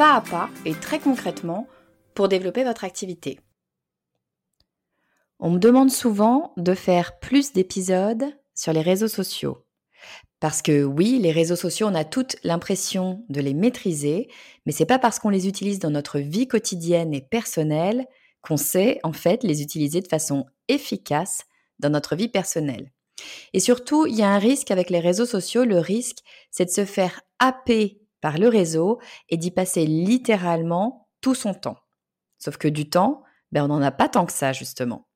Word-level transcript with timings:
pas 0.00 0.14
à 0.14 0.20
pas 0.22 0.48
et 0.64 0.72
très 0.72 0.98
concrètement 0.98 1.68
pour 2.14 2.28
développer 2.28 2.64
votre 2.64 2.84
activité. 2.84 3.38
On 5.38 5.50
me 5.50 5.58
demande 5.58 5.90
souvent 5.90 6.54
de 6.56 6.72
faire 6.72 7.18
plus 7.18 7.52
d'épisodes 7.52 8.24
sur 8.54 8.72
les 8.72 8.80
réseaux 8.80 9.08
sociaux. 9.08 9.66
Parce 10.38 10.62
que 10.62 10.84
oui, 10.84 11.18
les 11.18 11.32
réseaux 11.32 11.54
sociaux, 11.54 11.86
on 11.86 11.94
a 11.94 12.06
toute 12.06 12.36
l'impression 12.44 13.26
de 13.28 13.42
les 13.42 13.52
maîtriser, 13.52 14.30
mais 14.64 14.72
c'est 14.72 14.86
pas 14.86 14.98
parce 14.98 15.18
qu'on 15.18 15.28
les 15.28 15.46
utilise 15.46 15.80
dans 15.80 15.90
notre 15.90 16.18
vie 16.18 16.48
quotidienne 16.48 17.12
et 17.12 17.20
personnelle 17.20 18.06
qu'on 18.40 18.56
sait 18.56 19.00
en 19.02 19.12
fait 19.12 19.42
les 19.42 19.60
utiliser 19.60 20.00
de 20.00 20.08
façon 20.08 20.46
efficace 20.68 21.44
dans 21.78 21.90
notre 21.90 22.16
vie 22.16 22.28
personnelle. 22.28 22.90
Et 23.52 23.60
surtout, 23.60 24.06
il 24.06 24.16
y 24.16 24.22
a 24.22 24.30
un 24.30 24.38
risque 24.38 24.70
avec 24.70 24.88
les 24.88 25.00
réseaux 25.00 25.26
sociaux. 25.26 25.66
Le 25.66 25.78
risque, 25.78 26.20
c'est 26.50 26.64
de 26.64 26.70
se 26.70 26.86
faire 26.86 27.20
happer 27.38 27.99
par 28.20 28.38
le 28.38 28.48
réseau 28.48 29.00
et 29.28 29.36
d'y 29.36 29.50
passer 29.50 29.86
littéralement 29.86 31.08
tout 31.20 31.34
son 31.34 31.54
temps. 31.54 31.78
Sauf 32.38 32.56
que 32.56 32.68
du 32.68 32.88
temps, 32.88 33.22
ben 33.52 33.64
on 33.64 33.68
n'en 33.68 33.82
a 33.82 33.90
pas 33.90 34.08
tant 34.08 34.26
que 34.26 34.32
ça 34.32 34.52
justement. 34.52 35.06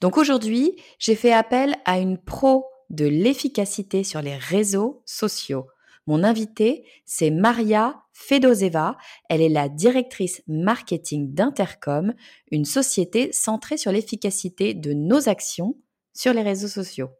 Donc 0.00 0.16
aujourd'hui, 0.16 0.80
j'ai 0.98 1.14
fait 1.14 1.32
appel 1.32 1.76
à 1.84 1.98
une 1.98 2.18
pro 2.18 2.66
de 2.90 3.06
l'efficacité 3.06 4.04
sur 4.04 4.22
les 4.22 4.36
réseaux 4.36 5.02
sociaux. 5.06 5.66
Mon 6.06 6.22
invitée, 6.22 6.84
c'est 7.04 7.30
Maria 7.30 8.00
Fedoseva. 8.12 8.96
Elle 9.28 9.42
est 9.42 9.48
la 9.48 9.68
directrice 9.68 10.40
marketing 10.46 11.34
d'Intercom, 11.34 12.14
une 12.52 12.64
société 12.64 13.32
centrée 13.32 13.76
sur 13.76 13.90
l'efficacité 13.90 14.72
de 14.72 14.92
nos 14.92 15.28
actions 15.28 15.76
sur 16.14 16.32
les 16.32 16.42
réseaux 16.42 16.68
sociaux. 16.68 17.10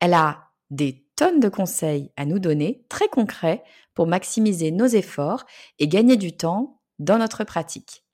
Elle 0.00 0.14
a 0.14 0.50
des 0.70 1.04
de 1.28 1.48
conseils 1.48 2.10
à 2.16 2.24
nous 2.24 2.38
donner, 2.38 2.84
très 2.88 3.08
concrets, 3.08 3.62
pour 3.94 4.06
maximiser 4.06 4.70
nos 4.70 4.86
efforts 4.86 5.44
et 5.78 5.88
gagner 5.88 6.16
du 6.16 6.32
temps 6.36 6.80
dans 6.98 7.18
notre 7.18 7.44
pratique. 7.44 8.04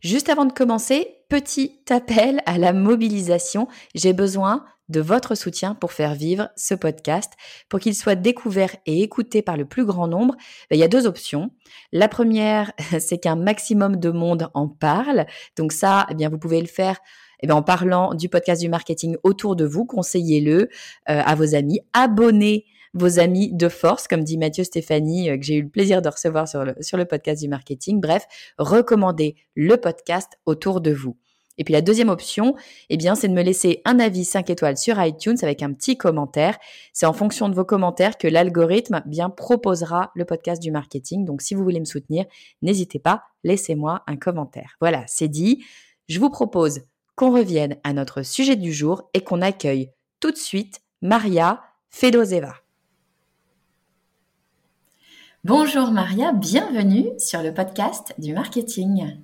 Juste 0.00 0.28
avant 0.28 0.46
de 0.46 0.52
commencer, 0.52 1.18
petit 1.28 1.80
appel 1.90 2.40
à 2.46 2.58
la 2.58 2.72
mobilisation. 2.72 3.68
J'ai 3.94 4.12
besoin 4.12 4.64
de 4.88 5.00
votre 5.00 5.34
soutien 5.34 5.74
pour 5.74 5.92
faire 5.92 6.14
vivre 6.14 6.50
ce 6.56 6.74
podcast, 6.74 7.32
pour 7.68 7.78
qu'il 7.78 7.94
soit 7.94 8.14
découvert 8.14 8.74
et 8.84 9.02
écouté 9.02 9.42
par 9.42 9.56
le 9.56 9.64
plus 9.64 9.84
grand 9.84 10.08
nombre. 10.08 10.34
Ben, 10.70 10.76
il 10.76 10.80
y 10.80 10.84
a 10.84 10.88
deux 10.88 11.06
options. 11.06 11.50
La 11.92 12.08
première, 12.08 12.72
c'est 12.98 13.18
qu'un 13.18 13.36
maximum 13.36 13.96
de 13.96 14.10
monde 14.10 14.48
en 14.54 14.68
parle. 14.68 15.26
Donc 15.56 15.72
ça, 15.72 16.06
eh 16.10 16.14
bien, 16.14 16.28
vous 16.28 16.38
pouvez 16.38 16.60
le 16.60 16.66
faire 16.66 16.98
eh 17.42 17.46
bien, 17.46 17.56
en 17.56 17.62
parlant 17.62 18.14
du 18.14 18.28
podcast 18.28 18.60
du 18.62 18.68
marketing 18.68 19.16
autour 19.22 19.56
de 19.56 19.64
vous, 19.64 19.84
conseillez-le 19.84 20.62
euh, 20.62 20.68
à 21.06 21.34
vos 21.34 21.54
amis, 21.54 21.80
abonnez 21.92 22.64
vos 22.94 23.18
amis 23.18 23.52
de 23.52 23.68
force, 23.68 24.06
comme 24.06 24.22
dit 24.22 24.38
Mathieu 24.38 24.64
Stéphanie, 24.64 25.30
euh, 25.30 25.36
que 25.36 25.44
j'ai 25.44 25.56
eu 25.56 25.62
le 25.62 25.68
plaisir 25.68 26.02
de 26.02 26.08
recevoir 26.08 26.46
sur 26.46 26.64
le, 26.64 26.74
sur 26.80 26.96
le 26.96 27.04
podcast 27.04 27.42
du 27.42 27.48
marketing. 27.48 28.00
Bref, 28.00 28.26
recommandez 28.58 29.36
le 29.54 29.76
podcast 29.76 30.38
autour 30.46 30.80
de 30.80 30.92
vous. 30.92 31.16
Et 31.58 31.64
puis 31.64 31.72
la 31.72 31.82
deuxième 31.82 32.08
option, 32.08 32.54
eh 32.88 32.96
bien, 32.96 33.14
c'est 33.14 33.28
de 33.28 33.34
me 33.34 33.42
laisser 33.42 33.82
un 33.84 34.00
avis 34.00 34.24
5 34.24 34.48
étoiles 34.50 34.78
sur 34.78 35.02
iTunes 35.02 35.36
avec 35.42 35.62
un 35.62 35.72
petit 35.72 35.96
commentaire. 35.98 36.58
C'est 36.92 37.06
en 37.06 37.12
fonction 37.12 37.48
de 37.48 37.54
vos 37.54 37.64
commentaires 37.64 38.16
que 38.16 38.26
l'algorithme 38.26 39.02
bien 39.06 39.30
proposera 39.30 40.10
le 40.14 40.24
podcast 40.24 40.62
du 40.62 40.70
marketing. 40.70 41.24
Donc 41.24 41.42
si 41.42 41.54
vous 41.54 41.62
voulez 41.62 41.80
me 41.80 41.84
soutenir, 41.84 42.24
n'hésitez 42.62 42.98
pas, 42.98 43.24
laissez-moi 43.44 44.02
un 44.06 44.16
commentaire. 44.16 44.76
Voilà, 44.80 45.04
c'est 45.06 45.28
dit. 45.28 45.62
Je 46.08 46.18
vous 46.18 46.30
propose 46.30 46.80
qu'on 47.14 47.32
revienne 47.32 47.76
à 47.84 47.92
notre 47.92 48.22
sujet 48.22 48.56
du 48.56 48.72
jour 48.72 49.08
et 49.14 49.22
qu'on 49.22 49.42
accueille 49.42 49.90
tout 50.20 50.30
de 50.30 50.36
suite 50.36 50.80
Maria 51.00 51.62
Fedoseva. 51.90 52.54
Bonjour 55.44 55.90
Maria, 55.90 56.32
bienvenue 56.32 57.08
sur 57.18 57.42
le 57.42 57.52
podcast 57.52 58.14
du 58.18 58.32
marketing. 58.32 59.18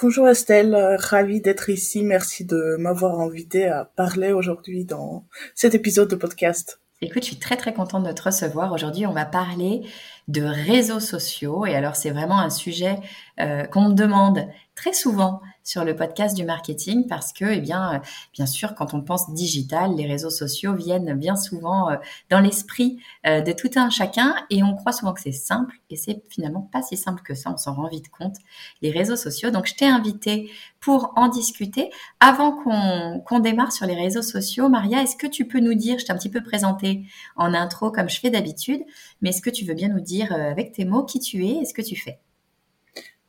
Bonjour 0.00 0.28
Estelle, 0.28 0.96
ravie 0.98 1.40
d'être 1.40 1.70
ici. 1.70 2.04
Merci 2.04 2.44
de 2.44 2.76
m'avoir 2.78 3.18
invité 3.20 3.66
à 3.66 3.84
parler 3.84 4.32
aujourd'hui 4.32 4.84
dans 4.84 5.24
cet 5.54 5.74
épisode 5.74 6.10
de 6.10 6.16
podcast. 6.16 6.80
Écoute, 7.02 7.24
je 7.24 7.28
suis 7.28 7.38
très 7.38 7.56
très 7.56 7.74
contente 7.74 8.04
de 8.04 8.12
te 8.12 8.22
recevoir. 8.22 8.72
Aujourd'hui, 8.72 9.06
on 9.06 9.12
va 9.12 9.24
parler 9.26 9.82
de 10.28 10.42
réseaux 10.42 11.00
sociaux. 11.00 11.66
Et 11.66 11.74
alors, 11.74 11.96
c'est 11.96 12.10
vraiment 12.10 12.38
un 12.38 12.50
sujet 12.50 12.98
euh, 13.40 13.64
qu'on 13.64 13.90
me 13.90 13.94
demande 13.94 14.48
très 14.74 14.92
souvent 14.92 15.40
sur 15.62 15.84
le 15.84 15.96
podcast 15.96 16.36
du 16.36 16.44
marketing 16.44 17.06
parce 17.06 17.32
que, 17.32 17.44
eh 17.44 17.60
bien, 17.60 17.94
euh, 17.94 17.98
bien 18.34 18.46
sûr, 18.46 18.74
quand 18.74 18.92
on 18.92 19.00
pense 19.00 19.32
digital, 19.32 19.94
les 19.96 20.06
réseaux 20.06 20.30
sociaux 20.30 20.74
viennent 20.74 21.14
bien 21.14 21.36
souvent 21.36 21.90
euh, 21.90 21.96
dans 22.30 22.40
l'esprit 22.40 22.98
de 23.24 23.52
tout 23.52 23.70
un 23.76 23.90
chacun 23.90 24.36
et 24.50 24.62
on 24.62 24.74
croit 24.74 24.92
souvent 24.92 25.12
que 25.12 25.20
c'est 25.20 25.32
simple 25.32 25.76
et 25.90 25.96
c'est 25.96 26.22
finalement 26.28 26.68
pas 26.72 26.82
si 26.82 26.96
simple 26.96 27.22
que 27.22 27.34
ça. 27.34 27.50
On 27.52 27.56
s'en 27.56 27.74
rend 27.74 27.88
vite 27.88 28.08
compte. 28.08 28.36
Les 28.82 28.90
réseaux 28.90 29.16
sociaux. 29.16 29.50
Donc, 29.50 29.66
je 29.66 29.74
t'ai 29.74 29.86
invité 29.86 30.50
pour 30.80 31.12
en 31.16 31.28
discuter. 31.28 31.90
Avant 32.20 32.52
qu'on 32.52 33.20
qu'on 33.26 33.40
démarre 33.40 33.72
sur 33.72 33.86
les 33.86 33.96
réseaux 33.96 34.22
sociaux, 34.22 34.68
Maria, 34.68 35.02
est-ce 35.02 35.16
que 35.16 35.26
tu 35.26 35.46
peux 35.48 35.58
nous 35.58 35.74
dire, 35.74 35.98
je 35.98 36.04
t'ai 36.04 36.12
un 36.12 36.16
petit 36.16 36.30
peu 36.30 36.42
présenté 36.42 37.02
en 37.34 37.54
intro 37.54 37.90
comme 37.90 38.08
je 38.08 38.20
fais 38.20 38.30
d'habitude, 38.30 38.82
mais 39.20 39.30
est-ce 39.30 39.42
que 39.42 39.50
tu 39.50 39.64
veux 39.64 39.74
bien 39.74 39.88
nous 39.88 40.00
dire 40.00 40.15
avec 40.22 40.72
tes 40.72 40.84
mots 40.84 41.04
qui 41.04 41.20
tu 41.20 41.44
es 41.46 41.62
et 41.62 41.64
ce 41.64 41.74
que 41.74 41.82
tu 41.82 41.96
fais 41.96 42.18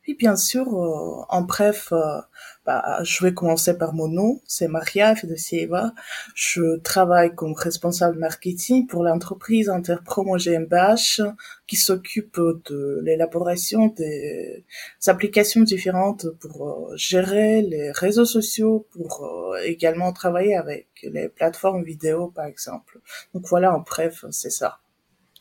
oui, 0.08 0.14
bien 0.18 0.36
sûr. 0.36 0.66
Euh, 0.74 1.22
en 1.28 1.42
bref, 1.42 1.92
euh, 1.92 2.20
bah, 2.64 3.00
je 3.04 3.22
vais 3.22 3.34
commencer 3.34 3.76
par 3.76 3.92
mon 3.92 4.08
nom. 4.08 4.40
C'est 4.46 4.66
Maria 4.66 5.14
Fedosieva. 5.14 5.92
Je 6.34 6.78
travaille 6.78 7.34
comme 7.34 7.52
responsable 7.52 8.18
marketing 8.18 8.86
pour 8.86 9.04
l'entreprise 9.04 9.68
Interpromo 9.68 10.36
GmbH 10.38 11.20
qui 11.66 11.76
s'occupe 11.76 12.40
de 12.70 13.00
l'élaboration 13.02 13.88
des 13.88 14.64
applications 15.06 15.60
différentes 15.60 16.26
pour 16.40 16.68
euh, 16.68 16.96
gérer 16.96 17.60
les 17.60 17.90
réseaux 17.92 18.24
sociaux, 18.24 18.86
pour 18.92 19.54
également 19.64 20.12
travailler 20.12 20.56
avec 20.56 20.88
les 21.02 21.28
plateformes 21.28 21.84
vidéo, 21.84 22.28
par 22.28 22.46
exemple. 22.46 22.98
Donc 23.34 23.46
voilà, 23.46 23.74
en 23.74 23.80
bref, 23.80 24.24
c'est 24.30 24.50
ça. 24.50 24.78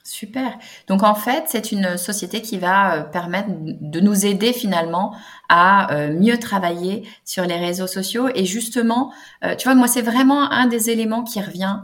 Super. 0.08 0.58
Donc 0.88 1.04
en 1.04 1.16
fait, 1.16 1.44
c'est 1.48 1.74
une 1.74 1.98
société 1.98 2.42
qui 2.42 2.58
va 2.58 2.96
euh, 2.96 3.04
permettre 3.04 3.50
de 3.52 4.00
nous 4.00 4.26
aider 4.26 4.54
finalement 4.54 5.14
à 5.50 5.94
euh, 5.94 6.14
mieux 6.14 6.40
travailler 6.40 7.06
sur 7.26 7.44
les 7.44 7.58
réseaux 7.58 7.88
sociaux. 7.88 8.30
Et 8.34 8.46
justement, 8.46 9.12
euh, 9.44 9.56
tu 9.56 9.68
vois, 9.68 9.76
moi, 9.76 9.90
c'est 9.90 10.02
vraiment 10.02 10.50
un 10.50 10.68
des 10.68 10.90
éléments 10.90 11.24
qui 11.24 11.42
revient 11.42 11.80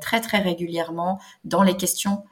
très 0.00 0.22
très 0.22 0.38
régulièrement 0.38 1.20
dans 1.44 1.62
les 1.62 1.76
questions 1.76 2.24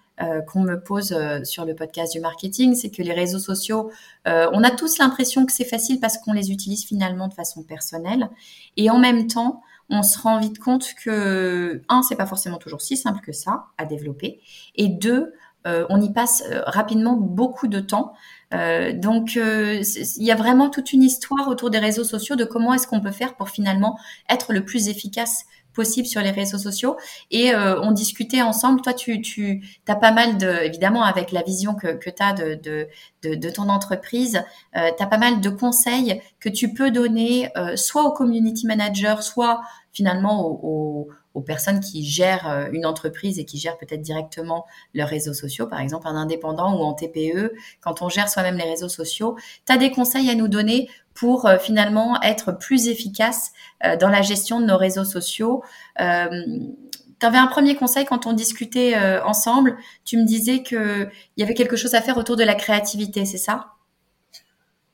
qu'on 0.47 0.63
me 0.63 0.83
pose 0.83 1.15
sur 1.43 1.67
le 1.67 1.75
podcast 1.75 2.15
du 2.15 2.21
marketing, 2.21 2.75
c'est 2.75 2.89
que 2.89 3.03
les 3.03 3.13
réseaux 3.13 3.39
sociaux, 3.39 3.91
on 4.25 4.63
a 4.63 4.71
tous 4.71 4.97
l'impression 4.97 5.45
que 5.45 5.53
c'est 5.53 5.67
facile 5.67 6.01
parce 6.01 6.17
qu'on 6.17 6.33
les 6.33 6.51
utilise 6.51 6.87
finalement 6.87 7.29
de 7.29 7.35
façon 7.35 7.63
personnelle. 7.63 8.31
Et 8.79 8.89
en 8.89 8.99
même 8.99 9.27
temps, 9.27 9.61
on 9.91 10.03
se 10.03 10.19
rend 10.19 10.39
vite 10.39 10.59
compte 10.59 10.95
que 11.03 11.83
un, 11.89 12.03
c'est 12.03 12.17
pas 12.17 12.27
forcément 12.27 12.59
toujours 12.59 12.81
si 12.81 12.97
simple 12.97 13.21
que 13.21 13.33
ça 13.33 13.67
à 13.79 13.85
développer, 13.85 14.41
et 14.75 14.89
deux, 14.89 15.33
euh, 15.67 15.87
on 15.89 16.01
y 16.01 16.13
passe 16.13 16.45
euh, 16.51 16.63
rapidement 16.67 17.15
beaucoup 17.17 17.69
de 17.69 17.81
temps. 17.81 18.13
Euh, 18.53 18.93
donc, 18.93 19.37
il 19.37 20.23
y 20.23 20.31
a 20.31 20.35
vraiment 20.35 20.69
toute 20.69 20.93
une 20.93 21.03
histoire 21.03 21.49
autour 21.49 21.71
des 21.71 21.79
réseaux 21.79 22.05
sociaux 22.05 22.37
de 22.37 22.45
comment 22.45 22.75
est-ce 22.75 22.87
qu'on 22.87 23.01
peut 23.01 23.11
faire 23.11 23.35
pour 23.35 23.49
finalement 23.49 23.99
être 24.29 24.53
le 24.53 24.65
plus 24.65 24.89
efficace 24.89 25.45
possible 25.75 26.07
sur 26.07 26.21
les 26.21 26.31
réseaux 26.31 26.59
sociaux. 26.59 26.97
Et 27.31 27.55
on 27.55 27.93
discutait 27.93 28.43
ensemble. 28.43 28.81
Toi, 28.81 28.95
tu, 28.95 29.21
tu 29.21 29.63
as 29.87 29.97
pas 29.97 30.13
mal 30.13 30.39
de, 30.39 30.65
évidemment, 30.65 31.05
avec 31.05 31.33
la 31.33 31.43
vision 31.43 31.75
que, 31.75 31.99
tu 31.99 32.23
as 32.23 32.33
de, 32.33 33.51
ton 33.51 33.69
entreprise, 33.69 34.43
euh, 34.77 34.91
tu 34.97 35.03
as 35.03 35.07
pas 35.07 35.19
mal 35.19 35.41
de 35.41 35.51
conseils 35.51 36.21
que 36.41 36.49
tu 36.49 36.73
peux 36.73 36.91
donner 36.91 37.51
soit 37.77 38.05
aux 38.05 38.13
community 38.13 38.67
managers, 38.67 39.17
soit 39.21 39.63
finalement 39.93 40.47
aux, 40.47 41.09
aux 41.35 41.41
personnes 41.41 41.81
qui 41.81 42.05
gèrent 42.05 42.49
euh, 42.49 42.69
une 42.73 42.87
entreprise 42.87 43.39
et 43.39 43.45
qui 43.45 43.59
gèrent 43.59 43.77
peut-être 43.77 44.01
directement 44.01 44.67
leurs 44.95 45.09
réseaux 45.09 45.35
sociaux, 45.35 45.67
par 45.67 45.81
exemple 45.81 46.07
un 46.07 46.15
indépendant 46.15 46.79
ou 46.79 46.83
en 46.83 46.95
TPE, 46.95 47.53
quand 47.81 48.03
on 48.03 48.09
gère 48.09 48.29
soi-même 48.29 48.57
les 48.57 48.65
réseaux 48.65 48.89
sociaux, 48.89 49.37
tu 49.67 49.73
as 49.73 49.77
des 49.77 49.91
conseils 49.91 50.31
à 50.31 50.35
nous 50.35 50.49
donner 50.49 50.89
pour 51.15 51.47
euh, 51.47 51.59
finalement 51.59 52.21
être 52.23 52.53
plus 52.53 52.89
efficace 52.89 53.53
euh, 53.85 53.97
dans 53.97 54.09
la 54.09 54.23
gestion 54.23 54.61
de 54.61 54.67
nos 54.67 54.77
réseaux 54.77 55.05
sociaux. 55.05 55.63
tu 55.99 57.27
avais 57.27 57.39
un 57.39 57.47
premier 57.47 57.77
conseil 57.77 58.05
quand 58.05 58.27
on 58.27 58.33
discutait 58.33 58.97
ensemble, 59.25 59.77
tu 60.05 60.19
me 60.19 60.25
disais 60.25 60.63
qu'il 60.63 61.11
y 61.37 61.43
avait 61.43 61.55
quelque 61.55 61.77
chose 61.77 61.95
à 61.95 62.03
faire 62.03 62.19
autour 62.19 62.37
de 62.37 62.45
la 62.45 62.55
créativité, 62.55 63.25
c'est 63.25 63.39
ça? 63.39 63.74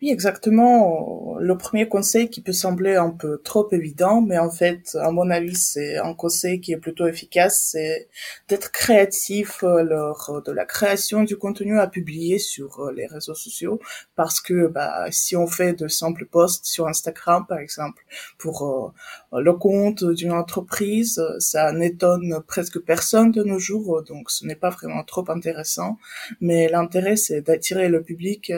Oui, 0.02 0.10
exactement. 0.10 1.36
Le 1.38 1.58
premier 1.58 1.86
conseil 1.86 2.30
qui 2.30 2.40
peut 2.40 2.52
sembler 2.54 2.94
un 2.94 3.10
peu 3.10 3.38
trop 3.44 3.68
évident, 3.72 4.22
mais 4.22 4.38
en 4.38 4.50
fait, 4.50 4.96
à 4.98 5.10
mon 5.10 5.28
avis, 5.28 5.54
c'est 5.54 5.98
un 5.98 6.14
conseil 6.14 6.60
qui 6.62 6.72
est 6.72 6.78
plutôt 6.78 7.06
efficace, 7.06 7.68
c'est 7.72 8.08
d'être 8.48 8.72
créatif 8.72 9.62
euh, 9.62 9.82
lors 9.82 10.40
de 10.42 10.52
la 10.52 10.64
création 10.64 11.22
du 11.22 11.36
contenu 11.36 11.78
à 11.78 11.86
publier 11.86 12.38
sur 12.38 12.80
euh, 12.80 12.92
les 12.92 13.06
réseaux 13.06 13.34
sociaux, 13.34 13.78
parce 14.16 14.40
que 14.40 14.68
bah, 14.68 15.06
si 15.10 15.36
on 15.36 15.46
fait 15.46 15.74
de 15.74 15.86
simples 15.86 16.24
posts 16.24 16.64
sur 16.64 16.88
Instagram, 16.88 17.44
par 17.46 17.58
exemple, 17.58 18.02
pour 18.38 18.94
euh, 19.34 19.40
le 19.40 19.52
compte 19.52 20.02
d'une 20.04 20.32
entreprise, 20.32 21.22
ça 21.40 21.72
n'étonne 21.72 22.40
presque 22.46 22.80
personne 22.80 23.32
de 23.32 23.42
nos 23.42 23.58
jours, 23.58 24.02
donc 24.02 24.30
ce 24.30 24.46
n'est 24.46 24.56
pas 24.56 24.70
vraiment 24.70 25.04
trop 25.04 25.30
intéressant. 25.30 25.98
Mais 26.40 26.68
l'intérêt, 26.68 27.16
c'est 27.16 27.42
d'attirer 27.42 27.88
le 27.90 28.02
public 28.02 28.52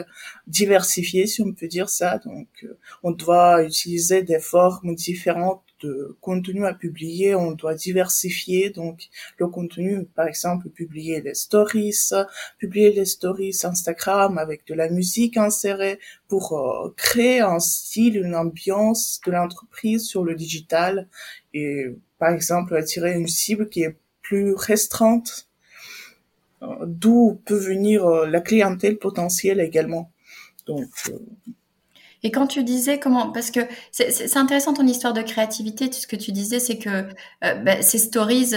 diversifié 0.47 1.27
si 1.33 1.41
on 1.41 1.53
peut 1.53 1.67
dire 1.67 1.89
ça. 1.89 2.19
Donc, 2.19 2.47
euh, 2.63 2.77
on 3.03 3.11
doit 3.11 3.63
utiliser 3.63 4.23
des 4.23 4.39
formes 4.39 4.95
différentes 4.95 5.63
de 5.83 6.15
contenu 6.21 6.65
à 6.65 6.73
publier, 6.73 7.35
on 7.35 7.51
doit 7.51 7.75
diversifier 7.75 8.69
donc 8.69 9.09
le 9.37 9.47
contenu, 9.47 10.05
par 10.05 10.27
exemple 10.27 10.69
publier 10.69 11.21
les 11.21 11.33
stories, 11.33 11.95
publier 12.57 12.93
les 12.93 13.05
stories 13.05 13.57
Instagram 13.63 14.37
avec 14.37 14.65
de 14.65 14.73
la 14.73 14.89
musique 14.89 15.37
insérée 15.37 15.99
pour 16.27 16.53
euh, 16.53 16.93
créer 16.95 17.41
un 17.41 17.59
style, 17.59 18.17
une 18.17 18.35
ambiance 18.35 19.19
de 19.25 19.31
l'entreprise 19.31 20.05
sur 20.05 20.23
le 20.23 20.35
digital 20.35 21.09
et 21.53 21.87
par 22.17 22.29
exemple 22.29 22.75
attirer 22.75 23.13
une 23.13 23.27
cible 23.27 23.67
qui 23.69 23.83
est 23.83 23.97
plus 24.21 24.53
restreinte, 24.55 25.49
euh, 26.61 26.67
d'où 26.85 27.41
peut 27.45 27.57
venir 27.57 28.07
la 28.07 28.39
clientèle 28.39 28.97
potentielle 28.97 29.59
également. 29.59 30.12
Euh, 30.69 30.85
et 32.25 32.31
quand 32.31 32.47
tu 32.47 32.63
disais 32.63 32.99
comment, 32.99 33.31
parce 33.31 33.51
que 33.51 33.59
c'est 33.91 34.37
intéressant 34.37 34.73
ton 34.73 34.87
histoire 34.87 35.11
de 35.11 35.21
créativité, 35.21 35.91
ce 35.91 36.07
que 36.07 36.15
tu 36.15 36.31
disais, 36.31 36.59
c'est 36.59 36.77
que 36.77 37.09
euh, 37.43 37.55
bah, 37.55 37.81
ces 37.81 37.97
stories, 37.97 38.51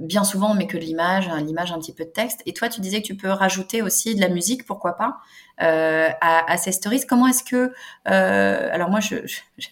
bien 0.00 0.24
souvent 0.24 0.50
on 0.50 0.54
met 0.54 0.66
que 0.66 0.76
l'image, 0.76 1.28
hein, 1.28 1.40
l'image 1.40 1.70
un 1.70 1.78
petit 1.78 1.92
peu 1.92 2.04
de 2.04 2.10
texte, 2.10 2.42
et 2.44 2.52
toi 2.52 2.68
tu 2.68 2.80
disais 2.80 3.02
que 3.02 3.06
tu 3.06 3.16
peux 3.16 3.28
rajouter 3.28 3.82
aussi 3.82 4.16
de 4.16 4.20
la 4.20 4.28
musique, 4.28 4.66
pourquoi 4.66 4.96
pas 4.96 5.18
euh, 5.62 6.08
à, 6.20 6.52
à, 6.52 6.56
ces 6.56 6.72
stories. 6.72 7.06
Comment 7.06 7.28
est-ce 7.28 7.44
que, 7.44 7.72
euh, 8.08 8.68
alors 8.72 8.90
moi, 8.90 9.00
je 9.00 9.16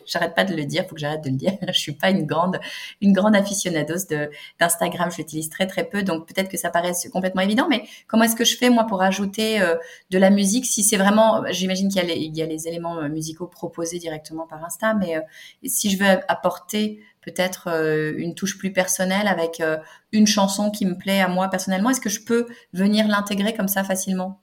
j'arrête 0.07 0.35
pas 0.35 0.45
de 0.45 0.55
le 0.55 0.65
dire, 0.65 0.85
faut 0.89 0.95
que 0.95 1.01
j'arrête 1.01 1.23
de 1.23 1.31
le 1.31 1.37
dire. 1.37 1.53
je 1.67 1.79
suis 1.79 1.93
pas 1.93 2.11
une 2.11 2.27
grande, 2.27 2.59
une 3.01 3.13
grande 3.13 3.35
aficionados 3.35 4.07
de 4.11 4.31
d'Instagram. 4.61 5.11
Je 5.11 5.19
l'utilise 5.19 5.49
très 5.49 5.67
très 5.67 5.85
peu, 5.85 6.03
donc 6.03 6.27
peut-être 6.27 6.49
que 6.49 6.57
ça 6.57 6.71
paraît 6.71 6.93
complètement 7.13 7.43
évident. 7.43 7.67
Mais 7.69 7.85
comment 8.07 8.25
est-ce 8.25 8.37
que 8.37 8.45
je 8.45 8.57
fais 8.57 8.71
moi 8.71 8.85
pour 8.85 9.03
ajouter 9.03 9.61
euh, 9.61 9.77
de 10.11 10.19
la 10.19 10.31
musique 10.31 10.67
si 10.67 10.83
c'est 10.83 10.97
vraiment, 10.97 11.43
j'imagine 11.51 11.89
qu'il 11.89 12.03
y 12.03 12.05
a 12.05 12.15
les, 12.15 12.21
il 12.21 12.37
y 12.37 12.43
a 12.43 12.47
les 12.47 12.69
éléments 12.69 12.99
euh, 12.99 13.09
musicaux 13.09 13.47
proposés 13.47 13.99
directement 13.99 14.47
par 14.47 14.65
Insta, 14.65 14.95
mais 14.95 15.17
euh, 15.17 15.21
si 15.65 15.91
je 15.91 15.99
veux 15.99 16.07
apporter 16.29 17.01
peut-être 17.23 17.69
une 18.17 18.35
touche 18.35 18.59
plus 18.59 18.73
personnelle 18.73 19.29
avec 19.29 19.63
une 20.11 20.27
chanson 20.27 20.73
qui 20.73 20.85
me 20.85 20.99
plaît 20.99 21.21
à 21.21 21.29
moi 21.29 21.47
personnellement, 21.49 21.91
est-ce 21.91 22.01
que 22.01 22.11
je 22.11 22.25
peux 22.25 22.49
venir 22.73 23.07
l'intégrer 23.07 23.55
comme 23.55 23.69
ça 23.69 23.85
facilement? 23.85 24.41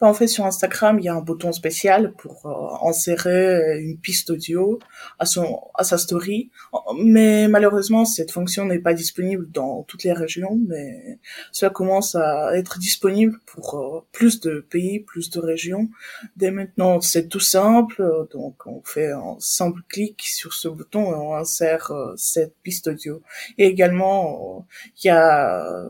En 0.00 0.12
fait, 0.12 0.26
sur 0.26 0.44
Instagram, 0.44 0.98
il 0.98 1.06
y 1.06 1.08
a 1.08 1.14
un 1.14 1.22
bouton 1.22 1.52
spécial 1.52 2.12
pour 2.12 2.46
euh, 2.46 2.88
insérer 2.88 3.80
une 3.80 3.98
piste 3.98 4.28
audio 4.30 4.78
à 5.18 5.24
son 5.24 5.60
à 5.74 5.84
sa 5.84 5.96
story. 5.96 6.50
Mais 6.98 7.48
malheureusement, 7.48 8.04
cette 8.04 8.30
fonction 8.30 8.66
n'est 8.66 8.78
pas 8.78 8.92
disponible 8.92 9.50
dans 9.50 9.84
toutes 9.84 10.04
les 10.04 10.12
régions. 10.12 10.58
Mais 10.68 11.18
cela 11.50 11.70
commence 11.70 12.14
à 12.14 12.56
être 12.56 12.78
disponible 12.78 13.38
pour 13.46 13.74
euh, 13.74 14.00
plus 14.12 14.40
de 14.40 14.60
pays, 14.68 15.00
plus 15.00 15.30
de 15.30 15.40
régions. 15.40 15.88
Dès 16.36 16.50
maintenant, 16.50 17.00
c'est 17.00 17.28
tout 17.28 17.40
simple. 17.40 18.26
Donc, 18.32 18.66
on 18.66 18.82
fait 18.84 19.12
un 19.12 19.36
simple 19.38 19.80
clic 19.88 20.22
sur 20.22 20.52
ce 20.52 20.68
bouton 20.68 21.12
et 21.12 21.14
on 21.14 21.34
insère 21.34 21.90
euh, 21.90 22.12
cette 22.16 22.54
piste 22.62 22.88
audio. 22.88 23.22
Et 23.56 23.66
également, 23.66 24.66
il 25.02 25.06
y 25.06 25.10
a 25.10 25.88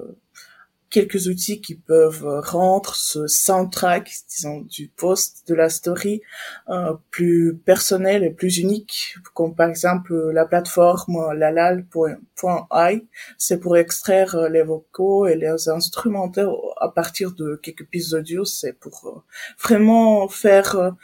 quelques 0.97 1.27
outils 1.27 1.61
qui 1.61 1.75
peuvent 1.75 2.25
rendre 2.43 2.95
ce 2.95 3.27
soundtrack, 3.27 4.11
disons, 4.31 4.63
du 4.63 4.89
post, 4.89 5.47
de 5.47 5.55
la 5.55 5.69
story, 5.69 6.23
euh, 6.71 6.95
plus 7.11 7.55
personnel 7.55 8.25
et 8.25 8.31
plus 8.31 8.57
unique, 8.57 9.17
comme 9.35 9.55
par 9.55 9.69
exemple 9.69 10.15
la 10.33 10.47
plateforme 10.47 11.35
lalal.ai, 11.35 13.07
c'est 13.37 13.61
pour 13.61 13.77
extraire 13.77 14.49
les 14.49 14.63
vocaux 14.63 15.27
et 15.27 15.37
les 15.37 15.69
instrumentaires 15.69 16.55
à 16.81 16.89
partir 16.89 17.33
de 17.33 17.57
quelques 17.63 17.87
pistes 17.87 18.15
audio, 18.15 18.47
c'est 18.47 18.73
pour 18.73 18.97
euh, 19.05 19.21
vraiment 19.63 20.29
faire 20.29 20.95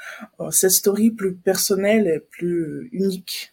euh, 0.41 0.51
cette 0.51 0.71
story 0.71 1.11
plus 1.11 1.35
personnelle 1.35 2.07
et 2.07 2.21
plus 2.21 2.89
unique. 2.93 3.52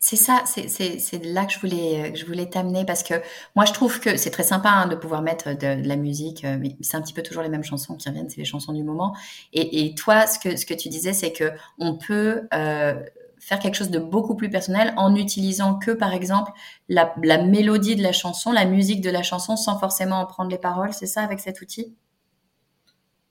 C'est 0.00 0.16
ça, 0.16 0.44
c'est 0.46 1.24
là 1.24 1.44
que 1.44 1.52
je 1.52 1.58
voulais, 1.58 2.14
je 2.14 2.24
voulais 2.24 2.46
t'amener 2.46 2.84
parce 2.84 3.02
que 3.02 3.14
moi 3.56 3.64
je 3.64 3.72
trouve 3.72 3.98
que 3.98 4.16
c'est 4.16 4.30
très 4.30 4.44
sympa 4.44 4.68
hein, 4.68 4.86
de 4.86 4.94
pouvoir 4.94 5.22
mettre 5.22 5.54
de, 5.58 5.84
la 5.86 5.96
musique, 5.96 6.44
euh, 6.44 6.56
mais 6.60 6.76
c'est 6.82 6.96
un 6.96 7.02
petit 7.02 7.12
peu 7.12 7.22
toujours 7.22 7.42
les 7.42 7.48
mêmes 7.48 7.64
chansons 7.64 7.96
qui 7.96 8.08
reviennent, 8.08 8.30
c'est 8.30 8.38
les 8.38 8.44
chansons 8.44 8.72
du 8.72 8.84
moment. 8.84 9.16
Et, 9.52 9.84
et, 9.84 9.96
toi, 9.96 10.28
ce 10.28 10.38
que, 10.38 10.56
ce 10.56 10.66
que 10.66 10.74
tu 10.74 10.88
disais, 10.88 11.12
c'est 11.12 11.32
que 11.32 11.50
on 11.80 11.98
peut 11.98 12.46
euh, 12.54 12.94
faire 13.40 13.58
quelque 13.58 13.74
chose 13.74 13.90
de 13.90 13.98
beaucoup 13.98 14.36
plus 14.36 14.50
personnel 14.50 14.94
en 14.96 15.16
utilisant 15.16 15.78
que 15.80 15.90
par 15.90 16.12
exemple 16.12 16.52
la, 16.88 17.12
la 17.24 17.42
mélodie 17.42 17.96
de 17.96 18.02
la 18.02 18.12
chanson, 18.12 18.52
la 18.52 18.66
musique 18.66 19.00
de 19.00 19.10
la 19.10 19.24
chanson, 19.24 19.56
sans 19.56 19.80
forcément 19.80 20.20
en 20.20 20.26
prendre 20.26 20.50
les 20.50 20.58
paroles. 20.58 20.92
C'est 20.92 21.06
ça 21.06 21.22
avec 21.22 21.40
cet 21.40 21.60
outil? 21.60 21.96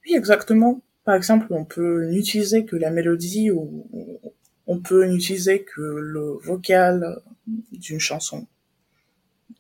Oui, 0.06 0.16
exactement. 0.16 0.82
Par 1.06 1.16
exemple, 1.16 1.48
on 1.52 1.64
peut 1.64 2.10
n'utiliser 2.10 2.66
que 2.66 2.76
la 2.76 2.92
mélodie 2.92 3.52
ou, 3.52 3.86
on 4.68 4.80
peut 4.80 5.06
n'utiliser 5.06 5.64
que 5.64 5.82
le 5.82 6.38
vocal 6.44 7.22
d'une 7.72 8.00
chanson. 8.00 8.48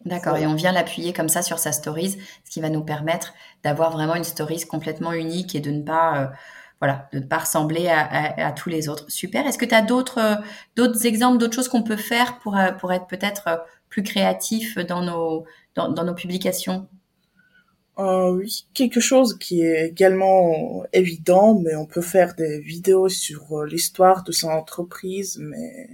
D'accord, 0.06 0.38
et 0.38 0.46
on 0.46 0.56
vient 0.56 0.72
l'appuyer 0.72 1.14
comme 1.14 1.30
ça 1.30 1.42
sur 1.42 1.60
sa 1.60 1.72
stories, 1.72 2.18
ce 2.46 2.52
qui 2.52 2.62
va 2.62 2.70
nous 2.70 2.84
permettre 2.84 3.34
d'avoir 3.64 3.92
vraiment 3.92 4.16
une 4.16 4.24
stories 4.24 4.66
complètement 4.66 5.14
unique 5.14 5.56
et 5.56 5.60
de 5.60 5.72
ne 5.72 5.82
pas, 5.82 6.22
euh, 6.22 6.28
voilà, 6.80 7.10
de 7.14 7.20
ne 7.20 7.26
pas 7.26 7.40
ressembler 7.40 7.88
à, 7.90 8.52
tous 8.52 8.70
les 8.70 8.90
autres. 8.90 9.10
Super. 9.10 9.46
Est-ce 9.48 9.58
que 9.58 9.66
tu 9.66 9.76
as 9.76 9.82
d'autres, 9.82 10.40
d'autres 10.76 11.06
exemples, 11.06 11.38
d'autres 11.38 11.56
choses 11.56 11.68
qu'on 11.68 11.84
peut 11.84 11.98
faire 11.98 12.38
pour, 12.40 12.58
euh, 12.58 12.72
pour 12.74 12.94
être 12.94 13.08
peut-être 13.08 13.66
plus 13.90 14.04
créatif 14.04 14.78
dans 14.78 15.02
nos, 15.02 15.46
dans 15.76 16.04
nos 16.04 16.14
publications? 16.14 16.88
Euh, 18.00 18.32
oui, 18.32 18.68
quelque 18.76 19.00
chose 19.00 19.38
qui 19.40 19.62
est 19.62 19.88
également 19.88 20.84
évident, 20.94 21.60
mais 21.60 21.76
on 21.76 21.88
peut 21.88 22.02
faire 22.02 22.36
des 22.36 22.60
vidéos 22.60 23.10
sur 23.10 23.58
euh, 23.58 23.66
l'histoire 23.66 24.24
de 24.24 24.32
son 24.32 24.50
entreprise, 24.50 25.40
mais 25.42 25.90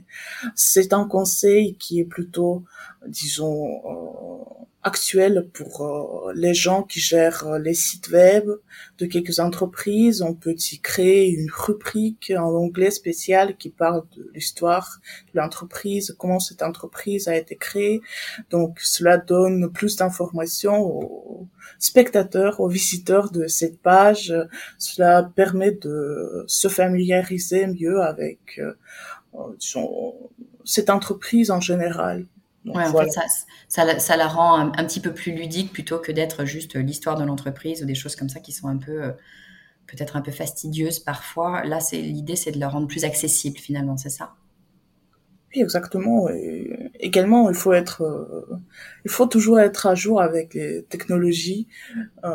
c'est 0.55 0.91
un 0.91 1.07
conseil 1.07 1.75
qui 1.75 2.01
est 2.01 2.05
plutôt, 2.05 2.63
disons, 3.07 3.81
euh, 3.85 4.65
actuel 4.83 5.49
pour 5.53 5.81
euh, 5.81 6.33
les 6.35 6.53
gens 6.53 6.83
qui 6.83 6.99
gèrent 6.99 7.47
euh, 7.47 7.59
les 7.59 7.73
sites 7.73 8.09
web 8.09 8.49
de 8.97 9.05
quelques 9.05 9.39
entreprises. 9.39 10.21
On 10.21 10.33
peut 10.33 10.55
y 10.71 10.79
créer 10.79 11.29
une 11.29 11.49
rubrique 11.49 12.33
en 12.35 12.53
anglais 12.53 12.91
spécial 12.91 13.55
qui 13.57 13.69
parle 13.69 14.03
de 14.15 14.29
l'histoire 14.33 14.99
de 15.33 15.39
l'entreprise, 15.39 16.15
comment 16.17 16.39
cette 16.39 16.61
entreprise 16.61 17.27
a 17.27 17.35
été 17.37 17.55
créée. 17.55 18.01
Donc 18.49 18.79
cela 18.81 19.17
donne 19.17 19.71
plus 19.71 19.95
d'informations 19.95 20.81
aux 20.81 21.47
spectateurs, 21.79 22.59
aux 22.59 22.67
visiteurs 22.67 23.31
de 23.31 23.47
cette 23.47 23.79
page. 23.81 24.33
Cela 24.77 25.31
permet 25.35 25.71
de 25.71 26.43
se 26.47 26.67
familiariser 26.67 27.67
mieux 27.67 28.01
avec 28.01 28.59
euh, 28.59 28.73
cette 30.65 30.89
entreprise 30.89 31.51
en 31.51 31.61
général. 31.61 32.25
Ouais, 32.65 32.85
en 32.85 32.91
fait, 32.91 33.09
ça, 33.09 33.23
ça, 33.67 33.99
ça, 33.99 34.17
la 34.17 34.27
rend 34.27 34.59
un, 34.59 34.85
petit 34.85 34.99
peu 34.99 35.13
plus 35.13 35.33
ludique 35.33 35.73
plutôt 35.73 35.99
que 35.99 36.11
d'être 36.11 36.45
juste 36.45 36.75
l'histoire 36.75 37.17
de 37.17 37.23
l'entreprise 37.23 37.83
ou 37.83 37.85
des 37.85 37.95
choses 37.95 38.15
comme 38.15 38.29
ça 38.29 38.39
qui 38.39 38.51
sont 38.51 38.67
un 38.67 38.77
peu, 38.77 39.13
peut-être 39.87 40.15
un 40.15 40.21
peu 40.21 40.31
fastidieuses 40.31 40.99
parfois. 40.99 41.63
Là, 41.63 41.79
c'est 41.79 42.01
l'idée, 42.01 42.35
c'est 42.35 42.51
de 42.51 42.59
le 42.59 42.67
rendre 42.67 42.87
plus 42.87 43.05
accessible 43.05 43.57
finalement, 43.57 43.97
c'est 43.97 44.09
ça? 44.09 44.35
Oui, 45.55 45.61
exactement. 45.61 46.29
Et 46.29 46.91
également, 46.99 47.49
il 47.49 47.55
faut 47.55 47.73
être, 47.73 48.01
euh, 48.01 48.59
il 49.05 49.11
faut 49.11 49.27
toujours 49.27 49.59
être 49.59 49.85
à 49.87 49.95
jour 49.95 50.21
avec 50.21 50.53
les 50.53 50.83
technologies. 50.83 51.67
Euh, 52.23 52.29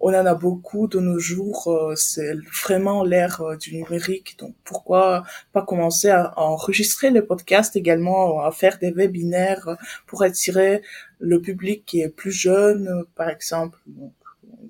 on 0.00 0.14
en 0.14 0.26
a 0.26 0.34
beaucoup 0.34 0.86
de 0.86 1.00
nos 1.00 1.18
jours. 1.18 1.68
Euh, 1.68 1.96
c'est 1.96 2.34
vraiment 2.64 3.04
l'ère 3.04 3.42
du 3.58 3.74
numérique. 3.76 4.36
Donc, 4.38 4.54
pourquoi 4.64 5.24
pas 5.52 5.62
commencer 5.62 6.10
à, 6.10 6.32
enregistrer 6.38 7.10
les 7.10 7.22
podcasts 7.22 7.76
également, 7.76 8.44
à 8.44 8.52
faire 8.52 8.78
des 8.78 8.90
webinaires 8.90 9.76
pour 10.06 10.22
attirer 10.22 10.82
le 11.18 11.40
public 11.40 11.84
qui 11.84 12.00
est 12.00 12.08
plus 12.08 12.32
jeune, 12.32 13.04
par 13.16 13.28
exemple. 13.28 13.78
Donc, 13.86 14.12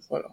voilà. 0.08 0.28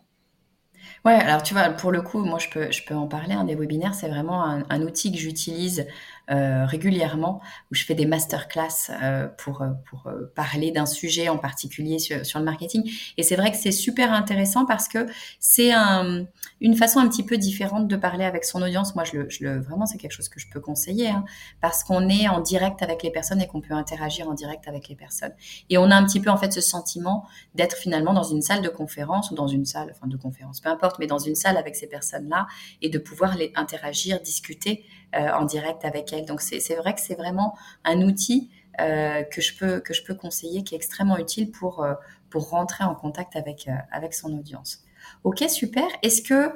Ouais, 1.05 1.13
alors 1.13 1.43
tu 1.43 1.53
vois, 1.53 1.69
pour 1.69 1.91
le 1.91 2.01
coup, 2.01 2.19
moi 2.19 2.39
je 2.39 2.49
peux, 2.49 2.71
je 2.71 2.83
peux 2.83 2.95
en 2.95 3.07
parler. 3.07 3.33
Un 3.33 3.45
des 3.45 3.55
webinaires, 3.55 3.93
c'est 3.93 4.09
vraiment 4.09 4.43
un 4.43 4.81
outil 4.81 5.11
que 5.13 5.17
j'utilise 5.17 5.85
euh, 6.31 6.65
régulièrement 6.65 7.41
où 7.71 7.75
je 7.75 7.83
fais 7.83 7.95
des 7.95 8.05
masterclass 8.05 8.91
euh, 9.01 9.27
pour, 9.37 9.63
euh, 9.63 9.69
pour 9.89 10.07
parler 10.35 10.69
d'un 10.69 10.85
sujet 10.85 11.27
en 11.27 11.39
particulier 11.39 11.97
sur, 11.97 12.23
sur, 12.23 12.37
le 12.37 12.45
marketing. 12.45 12.87
Et 13.17 13.23
c'est 13.23 13.35
vrai 13.35 13.51
que 13.51 13.57
c'est 13.57 13.71
super 13.71 14.13
intéressant 14.13 14.67
parce 14.67 14.87
que 14.87 15.07
c'est 15.39 15.71
un, 15.71 16.25
une 16.61 16.75
façon 16.75 16.99
un 16.99 17.07
petit 17.07 17.23
peu 17.23 17.37
différente 17.37 17.87
de 17.87 17.95
parler 17.95 18.25
avec 18.25 18.45
son 18.45 18.61
audience. 18.61 18.93
Moi, 18.93 19.05
je 19.05 19.17
le, 19.17 19.29
je 19.29 19.43
le 19.43 19.59
vraiment, 19.59 19.87
c'est 19.87 19.97
quelque 19.97 20.11
chose 20.11 20.29
que 20.29 20.39
je 20.39 20.47
peux 20.51 20.59
conseiller 20.59 21.09
hein, 21.09 21.25
parce 21.61 21.83
qu'on 21.83 22.09
est 22.09 22.27
en 22.27 22.41
direct 22.41 22.83
avec 22.83 23.01
les 23.01 23.11
personnes 23.11 23.41
et 23.41 23.47
qu'on 23.47 23.61
peut 23.61 23.73
interagir 23.73 24.29
en 24.29 24.35
direct 24.35 24.67
avec 24.67 24.87
les 24.87 24.95
personnes. 24.95 25.33
Et 25.71 25.79
on 25.79 25.89
a 25.89 25.95
un 25.95 26.05
petit 26.05 26.19
peu 26.19 26.29
en 26.29 26.37
fait 26.37 26.53
ce 26.53 26.61
sentiment 26.61 27.25
d'être 27.55 27.75
finalement 27.75 28.13
dans 28.13 28.23
une 28.23 28.43
salle 28.43 28.61
de 28.61 28.69
conférence 28.69 29.31
ou 29.31 29.35
dans 29.35 29.47
une 29.47 29.65
salle, 29.65 29.91
enfin 29.95 30.05
de 30.05 30.17
conférence, 30.17 30.61
peu 30.61 30.69
importe, 30.69 30.99
mais 30.99 31.07
dans 31.07 31.17
une 31.17 31.35
salle 31.35 31.57
avec 31.57 31.75
ces 31.75 31.87
personnes-là 31.87 32.45
et 32.83 32.89
de 32.89 32.99
pouvoir 32.99 33.35
les 33.35 33.51
interagir, 33.55 34.21
discuter 34.21 34.85
en 35.13 35.45
direct 35.45 35.85
avec 35.85 36.13
elles. 36.13 36.25
Donc 36.25 36.41
c'est 36.41 36.75
vrai 36.75 36.93
que 36.93 37.01
c'est 37.01 37.15
vraiment 37.15 37.57
un 37.83 38.01
outil 38.01 38.49
euh, 38.79 39.23
que 39.23 39.41
je 39.41 39.57
peux 39.57 39.79
que 39.81 39.93
je 39.93 40.03
peux 40.03 40.13
conseiller 40.13 40.63
qui 40.63 40.73
est 40.73 40.77
extrêmement 40.77 41.17
utile 41.17 41.51
pour 41.51 41.83
euh, 41.83 41.95
pour 42.29 42.49
rentrer 42.49 42.85
en 42.85 42.95
contact 42.95 43.35
avec 43.35 43.67
avec 43.91 44.13
son 44.13 44.31
audience. 44.37 44.83
Ok, 45.23 45.43
super. 45.49 45.85
Est-ce 46.01 46.21
que 46.21 46.49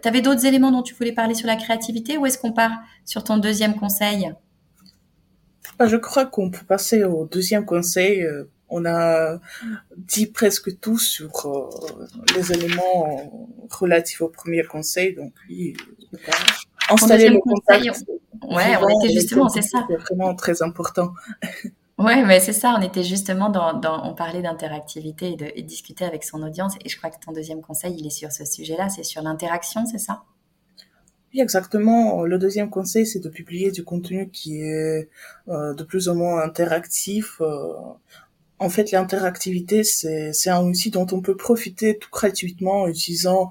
tu 0.00 0.08
avais 0.08 0.20
d'autres 0.22 0.46
éléments 0.46 0.70
dont 0.70 0.82
tu 0.82 0.94
voulais 0.94 1.12
parler 1.12 1.34
sur 1.34 1.46
la 1.46 1.56
créativité 1.56 2.16
ou 2.16 2.24
est-ce 2.24 2.38
qu'on 2.38 2.52
part 2.52 2.72
sur 3.04 3.24
ton 3.24 3.36
deuxième 3.36 3.74
conseil? 3.74 4.32
Bah, 5.78 5.86
Je 5.86 5.96
crois 5.96 6.24
qu'on 6.24 6.50
peut 6.50 6.64
passer 6.64 7.04
au 7.04 7.26
deuxième 7.26 7.64
conseil. 7.64 8.24
On 8.70 8.84
a 8.86 9.38
dit 9.96 10.26
presque 10.26 10.78
tout 10.80 10.98
sur 10.98 11.30
les 12.36 12.52
éléments 12.52 13.50
relatifs 13.70 14.20
au 14.20 14.28
premier 14.28 14.62
conseil. 14.62 15.14
Donc 15.14 15.32
oui, 15.48 15.76
installer 16.88 17.28
le 17.28 17.38
contact. 17.38 18.04
Ouais, 18.42 18.76
on 18.80 18.88
était 19.00 19.12
justement, 19.12 19.48
c'est 19.48 19.62
ça. 19.62 19.84
C'est 19.88 19.96
vraiment 19.96 20.34
très 20.34 20.62
important. 20.62 21.12
Ouais, 21.98 22.24
mais 22.24 22.38
c'est 22.38 22.52
ça. 22.52 22.76
On 22.78 22.82
était 22.82 23.02
justement 23.02 23.48
dans, 23.48 23.72
dans 23.72 24.08
on 24.08 24.14
parlait 24.14 24.40
d'interactivité 24.40 25.32
et 25.32 25.36
de, 25.36 25.66
discuter 25.66 26.04
avec 26.04 26.22
son 26.22 26.42
audience. 26.44 26.74
Et 26.84 26.88
je 26.88 26.96
crois 26.96 27.10
que 27.10 27.18
ton 27.18 27.32
deuxième 27.32 27.60
conseil, 27.60 27.96
il 27.98 28.06
est 28.06 28.10
sur 28.10 28.30
ce 28.30 28.44
sujet-là. 28.44 28.88
C'est 28.88 29.02
sur 29.02 29.20
l'interaction, 29.20 29.84
c'est 29.84 29.98
ça? 29.98 30.22
Oui, 31.34 31.40
exactement. 31.40 32.22
Le 32.22 32.38
deuxième 32.38 32.70
conseil, 32.70 33.04
c'est 33.04 33.18
de 33.18 33.28
publier 33.28 33.72
du 33.72 33.84
contenu 33.84 34.30
qui 34.30 34.60
est 34.60 35.08
euh, 35.48 35.74
de 35.74 35.82
plus 35.82 36.08
ou 36.08 36.14
moins 36.14 36.40
interactif. 36.40 37.40
Euh, 37.40 37.72
en 38.60 38.68
fait, 38.68 38.90
l'interactivité, 38.92 39.84
c'est, 39.84 40.50
un 40.50 40.64
outil 40.64 40.90
dont 40.90 41.06
on 41.12 41.20
peut 41.20 41.36
profiter 41.36 41.98
tout 41.98 42.10
gratuitement 42.10 42.82
en 42.82 42.88
utilisant 42.88 43.50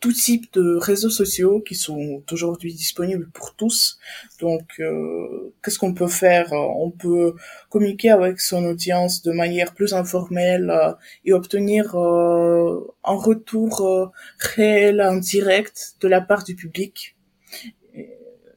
tout 0.00 0.12
type 0.12 0.52
de 0.52 0.76
réseaux 0.76 1.10
sociaux 1.10 1.60
qui 1.60 1.74
sont 1.74 2.22
aujourd'hui 2.30 2.74
disponibles 2.74 3.28
pour 3.30 3.54
tous. 3.54 3.98
Donc, 4.40 4.62
euh, 4.80 5.52
qu'est-ce 5.62 5.78
qu'on 5.78 5.94
peut 5.94 6.08
faire? 6.08 6.52
On 6.52 6.90
peut 6.90 7.34
communiquer 7.68 8.10
avec 8.10 8.40
son 8.40 8.64
audience 8.64 9.22
de 9.22 9.32
manière 9.32 9.74
plus 9.74 9.94
informelle 9.94 10.70
euh, 10.70 10.92
et 11.24 11.32
obtenir 11.32 11.94
un 11.96 13.16
retour 13.16 14.12
réel, 14.38 15.02
en 15.02 15.16
direct 15.16 15.94
de 16.00 16.08
la 16.08 16.20
part 16.20 16.44
du 16.44 16.54
public 16.54 17.17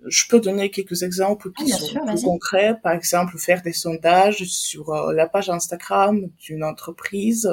je 0.05 0.27
peux 0.27 0.39
donner 0.39 0.72
quelques 0.72 1.03
exemples 1.03 1.51
qui 1.51 1.72
ah, 1.72 2.17
sont 2.17 2.29
concrets. 2.29 2.75
Par 2.81 2.93
exemple, 2.93 3.38
faire 3.38 3.62
des 3.62 3.74
sondages 3.74 4.43
sur 4.46 4.89
euh, 4.89 5.13
la 5.13 5.27
page 5.27 5.50
Instagram 5.50 6.27
d'une 6.39 6.63
entreprise. 6.63 7.50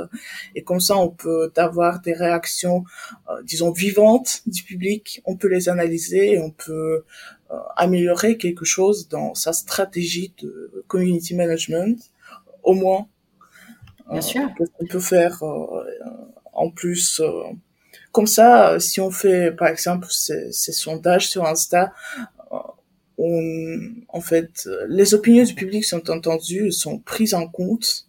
Et 0.55 0.62
comme 0.62 0.81
ça, 0.81 0.97
on 0.97 1.11
peut 1.11 1.52
avoir 1.57 2.00
des 2.00 2.14
réactions, 2.14 2.85
euh, 3.28 3.43
disons, 3.45 3.71
vivantes 3.71 4.43
du 4.47 4.62
public. 4.62 5.21
On 5.25 5.37
peut 5.37 5.49
les 5.49 5.69
analyser 5.69 6.33
et 6.33 6.38
on 6.38 6.50
peut 6.50 7.05
euh, 7.50 7.57
améliorer 7.76 8.37
quelque 8.38 8.64
chose 8.64 9.09
dans 9.09 9.35
sa 9.35 9.52
stratégie 9.52 10.35
de 10.43 10.85
community 10.87 11.35
management. 11.35 11.99
Au 12.62 12.75
moins. 12.75 13.09
Bien 14.11 14.21
sûr. 14.21 14.49
Qu'est-ce 14.57 14.71
qu'on 14.71 14.87
peut 14.87 15.00
faire 15.00 15.43
en 16.52 16.71
plus 16.71 17.21
comme 18.11 18.26
ça, 18.26 18.81
si 18.81 19.00
on 19.00 19.11
fait, 19.11 19.52
par 19.52 19.69
exemple, 19.69 20.07
ces, 20.11 20.50
ces 20.50 20.73
sondages 20.73 21.28
sur 21.28 21.45
Insta, 21.45 21.93
en 23.18 24.20
fait, 24.20 24.68
les 24.88 25.14
opinions 25.14 25.44
du 25.44 25.54
public 25.54 25.84
sont 25.84 26.10
entendues, 26.10 26.72
sont 26.72 26.98
prises 26.98 27.34
en 27.34 27.48
compte. 27.48 28.04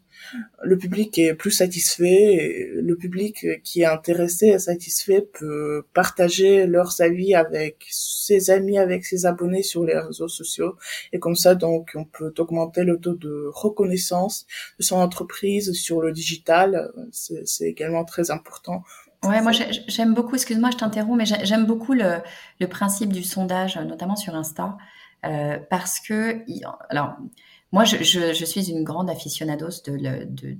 Le 0.61 0.77
public 0.77 1.17
est 1.17 1.33
plus 1.33 1.49
satisfait. 1.49 2.69
Le 2.75 2.95
public 2.95 3.47
qui 3.63 3.81
est 3.81 3.85
intéressé 3.85 4.47
et 4.47 4.59
satisfait 4.59 5.21
peut 5.21 5.83
partager 5.95 6.67
leurs 6.67 7.01
avis 7.01 7.33
avec 7.33 7.85
ses 7.89 8.51
amis, 8.51 8.77
avec 8.77 9.05
ses 9.05 9.25
abonnés 9.25 9.63
sur 9.63 9.83
les 9.85 9.97
réseaux 9.97 10.27
sociaux. 10.27 10.75
Et 11.13 11.19
comme 11.19 11.35
ça, 11.35 11.55
donc, 11.55 11.91
on 11.95 12.05
peut 12.05 12.33
augmenter 12.37 12.83
le 12.83 12.99
taux 12.99 13.15
de 13.15 13.49
reconnaissance 13.51 14.45
de 14.77 14.83
son 14.83 14.97
entreprise 14.97 15.73
sur 15.73 16.01
le 16.01 16.11
digital. 16.11 16.91
C'est 17.11 17.65
également 17.65 18.05
très 18.05 18.29
important 18.29 18.83
Ouais, 19.23 19.41
moi 19.41 19.51
j'aime 19.51 20.13
beaucoup, 20.13 20.35
excuse-moi, 20.35 20.69
je 20.71 20.77
t'interromps, 20.77 21.17
mais 21.17 21.25
j'aime 21.25 21.65
beaucoup 21.65 21.93
le, 21.93 22.21
principe 22.67 23.11
du 23.11 23.23
sondage, 23.23 23.77
notamment 23.77 24.15
sur 24.15 24.33
Insta, 24.33 24.77
euh, 25.25 25.57
parce 25.69 25.99
que, 25.99 26.43
alors, 26.89 27.15
moi, 27.71 27.83
je, 27.83 27.97
je, 27.97 28.33
je, 28.33 28.45
suis 28.45 28.71
une 28.71 28.83
grande 28.83 29.11
aficionados 29.11 29.83
de, 29.85 29.95
de, 29.95 30.25
de, 30.25 30.57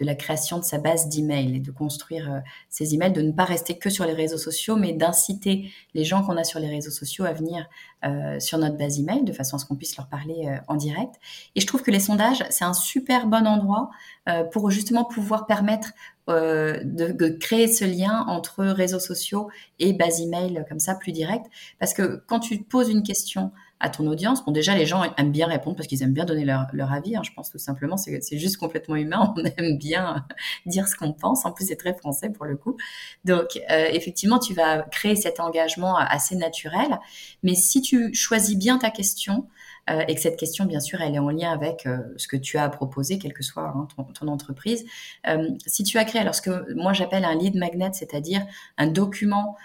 de 0.00 0.04
la 0.04 0.16
création 0.16 0.58
de 0.58 0.64
sa 0.64 0.78
base 0.78 1.08
d'emails 1.08 1.56
et 1.56 1.60
de 1.60 1.70
construire 1.70 2.32
euh, 2.32 2.38
ses 2.68 2.92
emails, 2.92 3.12
de 3.12 3.22
ne 3.22 3.30
pas 3.30 3.44
rester 3.44 3.78
que 3.78 3.88
sur 3.88 4.04
les 4.04 4.14
réseaux 4.14 4.38
sociaux, 4.38 4.74
mais 4.74 4.92
d'inciter 4.92 5.70
les 5.94 6.04
gens 6.04 6.24
qu'on 6.24 6.36
a 6.36 6.42
sur 6.42 6.58
les 6.58 6.68
réseaux 6.68 6.90
sociaux 6.90 7.24
à 7.24 7.32
venir 7.32 7.68
euh, 8.04 8.40
sur 8.40 8.58
notre 8.58 8.76
base 8.76 8.98
email 8.98 9.22
de 9.22 9.32
façon 9.32 9.56
à 9.56 9.58
ce 9.60 9.64
qu'on 9.64 9.76
puisse 9.76 9.96
leur 9.96 10.08
parler 10.08 10.48
euh, 10.48 10.56
en 10.66 10.74
direct. 10.74 11.14
Et 11.54 11.60
je 11.60 11.66
trouve 11.68 11.82
que 11.82 11.92
les 11.92 12.00
sondages, 12.00 12.42
c'est 12.50 12.64
un 12.64 12.74
super 12.74 13.28
bon 13.28 13.46
endroit 13.46 13.90
euh, 14.28 14.42
pour 14.42 14.70
justement 14.70 15.04
pouvoir 15.04 15.46
permettre 15.46 15.92
euh, 16.28 16.80
de, 16.82 17.12
de, 17.12 17.28
créer 17.28 17.68
ce 17.68 17.84
lien 17.84 18.24
entre 18.26 18.64
réseaux 18.64 19.00
sociaux 19.00 19.50
et 19.78 19.92
base 19.92 20.20
email 20.20 20.64
comme 20.68 20.80
ça 20.80 20.96
plus 20.96 21.12
direct. 21.12 21.46
Parce 21.78 21.94
que 21.94 22.24
quand 22.26 22.40
tu 22.40 22.58
poses 22.58 22.88
une 22.88 23.04
question 23.04 23.52
à 23.80 23.88
ton 23.88 24.06
audience. 24.06 24.44
Bon, 24.44 24.52
déjà, 24.52 24.76
les 24.76 24.86
gens 24.86 25.02
aiment 25.16 25.32
bien 25.32 25.46
répondre 25.46 25.76
parce 25.76 25.88
qu'ils 25.88 26.02
aiment 26.02 26.12
bien 26.12 26.26
donner 26.26 26.44
leur, 26.44 26.66
leur 26.72 26.92
avis. 26.92 27.16
Hein, 27.16 27.22
je 27.24 27.32
pense 27.32 27.50
tout 27.50 27.58
simplement, 27.58 27.96
c'est 27.96 28.38
juste 28.38 28.58
complètement 28.58 28.96
humain. 28.96 29.34
On 29.38 29.44
aime 29.44 29.78
bien 29.78 30.26
dire 30.66 30.86
ce 30.86 30.94
qu'on 30.94 31.12
pense. 31.12 31.44
En 31.46 31.52
plus, 31.52 31.68
c'est 31.68 31.76
très 31.76 31.94
français 31.94 32.30
pour 32.30 32.44
le 32.44 32.56
coup. 32.56 32.76
Donc, 33.24 33.58
euh, 33.70 33.88
effectivement, 33.90 34.38
tu 34.38 34.54
vas 34.54 34.82
créer 34.82 35.16
cet 35.16 35.40
engagement 35.40 35.96
assez 35.96 36.36
naturel. 36.36 36.98
Mais 37.42 37.54
si 37.54 37.80
tu 37.80 38.14
choisis 38.14 38.56
bien 38.56 38.78
ta 38.78 38.90
question, 38.90 39.46
euh, 39.88 40.04
et 40.08 40.14
que 40.14 40.20
cette 40.20 40.36
question, 40.36 40.64
bien 40.64 40.80
sûr, 40.80 41.00
elle 41.00 41.14
est 41.14 41.18
en 41.18 41.30
lien 41.30 41.50
avec 41.50 41.86
euh, 41.86 41.98
ce 42.16 42.28
que 42.28 42.36
tu 42.36 42.58
as 42.58 42.68
proposé, 42.68 43.18
quelle 43.18 43.32
que 43.32 43.42
soit 43.42 43.68
hein, 43.68 43.88
ton, 44.14 44.28
entreprise. 44.28 44.84
Euh, 45.26 45.50
si 45.66 45.82
tu 45.82 45.98
as 45.98 46.04
créé, 46.04 46.20
alors 46.20 46.34
ce 46.34 46.42
que 46.42 46.74
moi 46.74 46.92
j'appelle 46.92 47.24
un 47.24 47.34
lead 47.34 47.56
magnet, 47.56 47.90
c'est-à-dire 47.92 48.42
un 48.78 48.86
document 48.86 49.56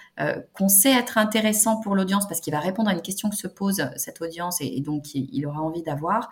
qu'on 0.54 0.70
sait 0.70 0.94
être 0.94 1.18
intéressant 1.18 1.82
pour 1.82 1.94
l'audience 1.94 2.26
parce 2.26 2.40
qu'il 2.40 2.54
va 2.54 2.62
répondre 2.62 2.90
à 2.90 2.94
une 2.94 3.02
question 3.02 3.30
que 3.30 3.36
se 3.36 3.48
pose 3.48 3.90
cette 3.98 4.22
audience 4.22 4.62
et, 4.62 4.80
donc 4.80 5.14
il, 5.14 5.46
aura 5.46 5.62
envie 5.62 5.84
d'avoir. 5.84 6.32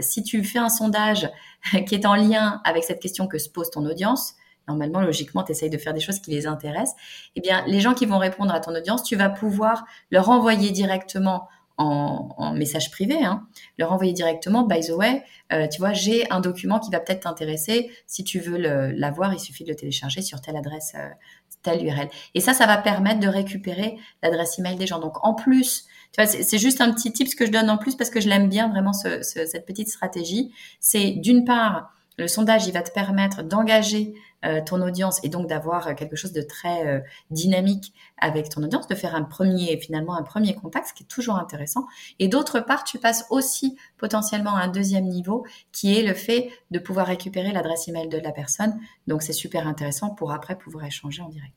si 0.00 0.24
tu 0.24 0.42
fais 0.42 0.58
un 0.58 0.68
sondage 0.68 1.30
qui 1.86 1.94
est 1.94 2.06
en 2.06 2.16
lien 2.16 2.60
avec 2.64 2.82
cette 2.82 3.00
question 3.00 3.28
que 3.28 3.38
se 3.38 3.48
pose 3.48 3.70
ton 3.70 3.86
audience, 3.86 4.34
normalement, 4.68 5.00
logiquement, 5.00 5.42
tu 5.42 5.52
essayes 5.52 5.70
de 5.70 5.78
faire 5.78 5.94
des 5.94 6.00
choses 6.00 6.18
qui 6.20 6.30
les 6.30 6.46
intéressent, 6.46 6.96
eh 7.36 7.40
bien, 7.40 7.64
les 7.66 7.80
gens 7.80 7.94
qui 7.94 8.06
vont 8.06 8.18
répondre 8.18 8.52
à 8.52 8.60
ton 8.60 8.74
audience, 8.74 9.02
tu 9.02 9.16
vas 9.16 9.28
pouvoir 9.28 9.84
leur 10.10 10.30
envoyer 10.30 10.70
directement 10.70 11.48
en, 11.76 12.54
message 12.54 12.90
privé, 12.90 13.24
hein, 13.24 13.46
leur 13.78 13.92
envoyer 13.92 14.12
directement, 14.12 14.64
by 14.64 14.80
the 14.80 14.90
way, 14.90 15.22
euh, 15.52 15.66
tu 15.66 15.80
vois, 15.80 15.92
j'ai 15.92 16.30
un 16.30 16.40
document 16.40 16.78
qui 16.78 16.90
va 16.90 17.00
peut-être 17.00 17.20
t'intéresser. 17.20 17.90
Si 18.06 18.22
tu 18.22 18.38
veux 18.38 18.56
l'avoir, 18.56 19.32
il 19.32 19.40
suffit 19.40 19.64
de 19.64 19.70
le 19.70 19.76
télécharger 19.76 20.22
sur 20.22 20.40
telle 20.40 20.56
adresse, 20.56 20.92
euh, 20.96 21.08
telle 21.62 21.84
URL. 21.84 22.08
Et 22.34 22.40
ça, 22.40 22.52
ça 22.52 22.66
va 22.66 22.76
permettre 22.76 23.20
de 23.20 23.28
récupérer 23.28 23.98
l'adresse 24.22 24.58
email 24.58 24.76
des 24.76 24.86
gens. 24.86 25.00
Donc, 25.00 25.24
en 25.24 25.34
plus, 25.34 25.86
tu 26.12 26.22
vois, 26.22 26.26
c'est 26.26 26.58
juste 26.58 26.80
un 26.80 26.92
petit 26.92 27.12
tip 27.12 27.34
que 27.34 27.46
je 27.46 27.50
donne 27.50 27.68
en 27.70 27.78
plus 27.78 27.96
parce 27.96 28.10
que 28.10 28.20
je 28.20 28.28
l'aime 28.28 28.48
bien 28.48 28.68
vraiment 28.68 28.92
cette 28.92 29.66
petite 29.66 29.88
stratégie. 29.88 30.52
C'est 30.78 31.10
d'une 31.10 31.44
part, 31.44 31.92
le 32.18 32.28
sondage, 32.28 32.66
il 32.66 32.72
va 32.72 32.82
te 32.82 32.92
permettre 32.92 33.42
d'engager 33.42 34.14
ton 34.64 34.82
audience 34.82 35.20
et 35.22 35.28
donc 35.28 35.48
d'avoir 35.48 35.88
euh, 35.88 35.94
quelque 35.94 36.16
chose 36.16 36.32
de 36.32 36.42
très 36.42 36.86
euh, 36.86 37.00
dynamique 37.30 37.92
avec 38.18 38.48
ton 38.48 38.62
audience, 38.62 38.86
de 38.86 38.94
faire 38.94 39.14
un 39.14 39.22
premier, 39.22 39.76
finalement, 39.78 40.16
un 40.16 40.22
premier 40.22 40.54
contact, 40.54 40.88
ce 40.88 40.94
qui 40.94 41.04
est 41.04 41.06
toujours 41.06 41.36
intéressant. 41.36 41.86
Et 42.18 42.28
d'autre 42.28 42.60
part, 42.60 42.84
tu 42.84 42.98
passes 42.98 43.26
aussi 43.30 43.76
potentiellement 43.98 44.56
à 44.56 44.60
un 44.60 44.68
deuxième 44.68 45.06
niveau, 45.06 45.44
qui 45.72 45.98
est 45.98 46.02
le 46.02 46.14
fait 46.14 46.50
de 46.70 46.78
pouvoir 46.78 47.06
récupérer 47.06 47.52
l'adresse 47.52 47.88
email 47.88 48.08
de 48.08 48.18
la 48.18 48.32
personne. 48.32 48.78
Donc, 49.06 49.22
c'est 49.22 49.32
super 49.32 49.66
intéressant 49.66 50.10
pour 50.10 50.32
après 50.32 50.56
pouvoir 50.56 50.84
échanger 50.84 51.22
en 51.22 51.28
direct. 51.28 51.54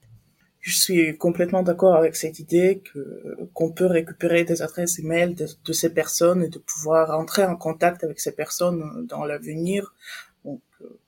Je 0.59 0.75
suis 0.75 1.17
complètement 1.17 1.63
d'accord 1.63 1.95
avec 1.95 2.15
cette 2.17 2.39
idée 2.39 2.81
que 2.93 3.49
qu'on 3.53 3.71
peut 3.71 3.85
récupérer 3.85 4.43
des 4.43 4.61
adresses 4.61 4.99
email 4.99 5.33
de, 5.33 5.47
de 5.63 5.73
ces 5.73 5.93
personnes 5.93 6.43
et 6.43 6.49
de 6.49 6.59
pouvoir 6.59 7.17
entrer 7.17 7.45
en 7.45 7.55
contact 7.55 8.03
avec 8.03 8.19
ces 8.19 8.33
personnes 8.33 9.05
dans 9.07 9.23
l'avenir 9.23 9.93
donc, 10.47 10.61
euh, 10.81 10.99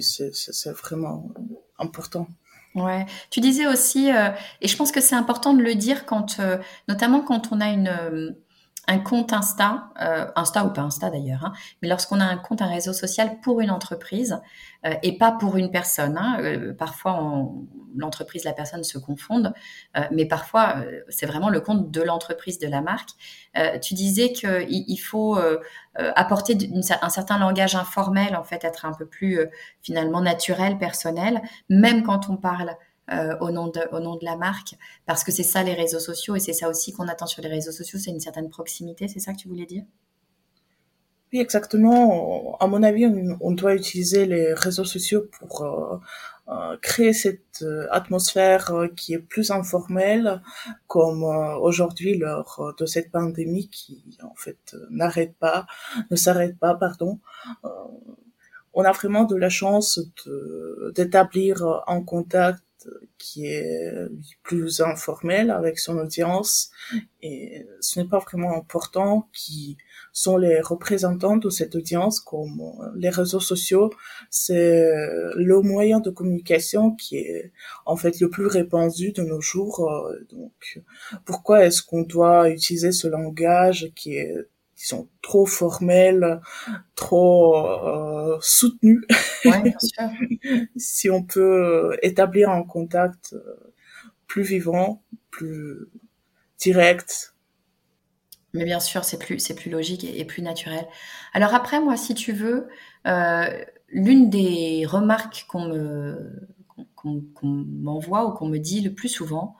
c'est 0.00 0.70
vraiment 0.72 1.30
important. 1.78 2.28
Ouais. 2.74 3.06
Tu 3.30 3.40
disais 3.40 3.66
aussi, 3.66 4.12
euh, 4.12 4.28
et 4.60 4.68
je 4.68 4.76
pense 4.76 4.92
que 4.92 5.00
c'est 5.00 5.16
important 5.16 5.54
de 5.54 5.62
le 5.62 5.74
dire 5.74 6.06
quand, 6.06 6.38
euh, 6.38 6.58
notamment 6.88 7.20
quand 7.20 7.50
on 7.50 7.60
a 7.60 7.68
une 7.68 8.36
un 8.90 8.98
compte 8.98 9.32
Insta, 9.32 9.90
euh, 10.00 10.26
Insta 10.34 10.64
ou 10.64 10.72
pas 10.72 10.82
Insta 10.82 11.10
d'ailleurs, 11.10 11.44
hein, 11.44 11.52
mais 11.80 11.88
lorsqu'on 11.88 12.18
a 12.18 12.24
un 12.24 12.36
compte, 12.36 12.60
un 12.60 12.66
réseau 12.66 12.92
social 12.92 13.40
pour 13.40 13.60
une 13.60 13.70
entreprise 13.70 14.40
euh, 14.84 14.94
et 15.04 15.16
pas 15.16 15.30
pour 15.30 15.56
une 15.56 15.70
personne. 15.70 16.18
Hein, 16.18 16.38
euh, 16.40 16.74
parfois, 16.74 17.48
l'entreprise, 17.94 18.44
la 18.44 18.52
personne 18.52 18.82
se 18.82 18.98
confondent, 18.98 19.52
mais 20.12 20.26
parfois, 20.26 20.76
c'est 21.08 21.26
vraiment 21.26 21.50
le 21.50 21.60
compte 21.60 21.90
de 21.90 22.02
l'entreprise, 22.02 22.60
de 22.60 22.68
la 22.68 22.80
marque. 22.80 23.10
tu 23.82 23.94
disais 23.94 24.32
qu'il 24.32 24.66
il 24.68 24.96
faut 24.96 25.36
apporter 25.96 26.56
un 27.02 27.08
certain 27.08 27.38
langage 27.38 27.74
informel, 27.74 28.36
en 28.36 28.44
fait, 28.44 28.64
être 28.64 28.84
un 28.84 28.92
peu 28.92 29.06
plus 29.06 29.40
finalement 29.82 30.20
naturel, 30.20 30.78
personnel, 30.78 31.42
même 31.68 32.04
quand 32.04 32.30
on 32.30 32.36
parle 32.36 32.76
euh, 33.12 33.36
au, 33.40 33.50
nom 33.50 33.68
de, 33.68 33.80
au 33.92 34.00
nom 34.00 34.16
de 34.16 34.24
la 34.24 34.36
marque, 34.36 34.76
parce 35.06 35.24
que 35.24 35.32
c'est 35.32 35.42
ça 35.42 35.62
les 35.62 35.74
réseaux 35.74 35.98
sociaux 35.98 36.36
et 36.36 36.40
c'est 36.40 36.52
ça 36.52 36.68
aussi 36.68 36.92
qu'on 36.92 37.08
attend 37.08 37.26
sur 37.26 37.42
les 37.42 37.48
réseaux 37.48 37.72
sociaux, 37.72 37.98
c'est 37.98 38.10
une 38.10 38.20
certaine 38.20 38.50
proximité, 38.50 39.08
c'est 39.08 39.20
ça 39.20 39.32
que 39.32 39.38
tu 39.38 39.48
voulais 39.48 39.66
dire? 39.66 39.82
Oui, 41.32 41.40
exactement. 41.40 42.56
À 42.58 42.66
mon 42.66 42.82
avis, 42.82 43.06
on, 43.40 43.52
doit 43.52 43.74
utiliser 43.74 44.26
les 44.26 44.52
réseaux 44.52 44.84
sociaux 44.84 45.28
pour 45.38 45.62
euh, 45.62 45.98
euh, 46.48 46.76
créer 46.82 47.12
cette 47.12 47.64
atmosphère 47.90 48.72
qui 48.96 49.14
est 49.14 49.18
plus 49.18 49.50
informelle, 49.50 50.42
comme 50.88 51.22
aujourd'hui 51.22 52.16
lors 52.16 52.74
de 52.78 52.86
cette 52.86 53.12
pandémie 53.12 53.68
qui 53.68 54.18
en 54.22 54.34
fait 54.34 54.76
n'arrête 54.90 55.34
pas, 55.38 55.66
ne 56.10 56.16
s'arrête 56.16 56.58
pas, 56.58 56.74
pardon 56.74 57.20
on 58.72 58.84
a 58.84 58.92
vraiment 58.92 59.24
de 59.24 59.36
la 59.36 59.48
chance 59.48 60.00
d'établir 60.94 61.82
un 61.86 62.02
contact 62.02 62.62
qui 63.18 63.46
est 63.46 64.08
plus 64.42 64.80
informel 64.80 65.50
avec 65.50 65.78
son 65.78 65.98
audience. 65.98 66.70
Et 67.22 67.66
ce 67.80 68.00
n'est 68.00 68.06
pas 68.06 68.18
vraiment 68.18 68.56
important 68.56 69.28
qui 69.32 69.76
sont 70.12 70.36
les 70.36 70.60
représentants 70.60 71.36
de 71.36 71.50
cette 71.50 71.74
audience 71.74 72.20
comme 72.20 72.60
les 72.96 73.10
réseaux 73.10 73.40
sociaux. 73.40 73.90
C'est 74.30 74.88
le 75.36 75.60
moyen 75.62 76.00
de 76.00 76.10
communication 76.10 76.92
qui 76.92 77.16
est 77.16 77.52
en 77.86 77.96
fait 77.96 78.20
le 78.20 78.30
plus 78.30 78.46
répandu 78.46 79.12
de 79.12 79.22
nos 79.22 79.40
jours. 79.40 80.10
Donc 80.30 80.82
pourquoi 81.24 81.64
est-ce 81.64 81.82
qu'on 81.82 82.02
doit 82.02 82.50
utiliser 82.50 82.92
ce 82.92 83.08
langage 83.08 83.92
qui 83.94 84.16
est 84.16 84.34
qui 84.80 84.86
sont 84.86 85.10
trop 85.20 85.44
formels, 85.44 86.40
trop 86.94 87.54
euh, 87.54 88.38
soutenus. 88.40 89.04
si 90.76 91.10
on 91.10 91.22
peut 91.22 91.98
établir 92.00 92.48
un 92.48 92.62
contact 92.62 93.34
euh, 93.34 93.74
plus 94.26 94.42
vivant, 94.42 95.02
plus 95.30 95.90
direct. 96.56 97.34
Mais 98.54 98.64
bien 98.64 98.80
sûr, 98.80 99.04
c'est 99.04 99.18
plus, 99.18 99.38
c'est 99.38 99.54
plus 99.54 99.70
logique 99.70 100.02
et, 100.02 100.24
plus 100.24 100.40
naturel. 100.40 100.86
Alors 101.34 101.54
après, 101.54 101.78
moi, 101.78 101.98
si 101.98 102.14
tu 102.14 102.32
veux, 102.32 102.66
euh, 103.06 103.64
l'une 103.90 104.30
des 104.30 104.86
remarques 104.86 105.44
qu'on 105.46 105.66
me, 105.66 106.48
qu'on, 106.94 107.22
m'envoie 107.42 108.26
ou 108.26 108.32
qu'on 108.32 108.48
me 108.48 108.56
dit 108.56 108.80
le 108.80 108.94
plus 108.94 109.10
souvent, 109.10 109.56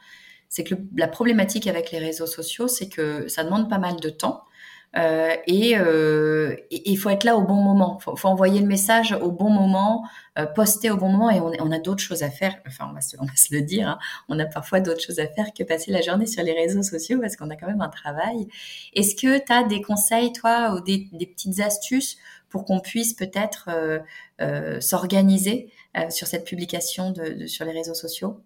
c'est 0.49 0.65
que 0.65 0.77
la 0.97 1.09
problématique 1.09 1.67
avec 1.67 1.91
les 1.91 1.99
réseaux 1.99 2.27
sociaux, 2.27 2.69
c'est 2.69 2.89
que 2.89 3.29
ça 3.29 3.45
demande 3.45 3.69
pas 3.69 3.79
mal 3.79 3.97
de 3.97 4.09
temps. 4.09 4.45
Euh, 4.97 5.37
et 5.47 5.79
euh, 5.79 6.57
il 6.71 6.97
faut 6.97 7.11
être 7.11 7.25
là 7.25 7.37
au 7.37 7.43
bon 7.43 7.55
moment. 7.55 7.99
Il 8.01 8.19
faut, 8.19 8.29
envoyer 8.29 8.61
le 8.61 8.67
message 8.67 9.13
au 9.13 9.31
bon 9.31 9.51
moment, 9.51 10.05
euh, 10.39 10.47
poster 10.47 10.91
au 10.91 10.97
bon 10.97 11.11
moment. 11.11 11.31
Et 11.31 11.41
on, 11.41 11.53
on 11.61 11.71
a 11.71 11.79
d'autres 11.79 12.03
choses 12.03 12.23
à 12.23 12.31
faire. 12.31 12.57
Enfin, 12.67 12.89
on 12.91 12.95
va 12.95 13.01
se, 13.01 13.17
on 13.21 13.25
va 13.25 13.37
se 13.37 13.55
le 13.55 13.63
dire. 13.63 13.89
Hein. 13.89 13.99
On 14.29 14.39
a 14.39 14.47
parfois 14.47 14.81
d'autres 14.81 15.03
choses 15.03 15.21
à 15.21 15.29
faire 15.29 15.53
que 15.57 15.63
passer 15.63 15.93
la 15.93 16.03
journée 16.03 16.27
sur 16.27 16.43
les 16.43 16.53
réseaux 16.53 16.83
sociaux 16.83 17.21
parce 17.21 17.37
qu'on 17.37 17.51
a 17.51 17.57
quand 17.57 17.69
même 17.69 17.83
un 17.83 17.89
travail. 17.89 18.49
Est-ce 18.95 19.15
que 19.15 19.39
tu 19.39 19.53
as 19.53 19.65
des 19.65 19.83
conseils, 19.83 20.33
toi, 20.33 20.75
ou 20.75 20.81
des, 20.81 21.09
des 21.13 21.27
petites 21.27 21.61
astuces 21.61 22.17
pour 22.49 22.65
qu'on 22.65 22.81
puisse 22.81 23.15
peut-être 23.15 23.69
euh, 23.69 24.01
euh 24.41 24.81
s'organiser 24.81 25.73
sur 26.09 26.29
cette 26.29 26.45
publication 26.45 27.11
de, 27.11 27.31
de, 27.31 27.47
sur 27.47 27.65
les 27.65 27.73
réseaux 27.73 27.95
sociaux? 27.95 28.41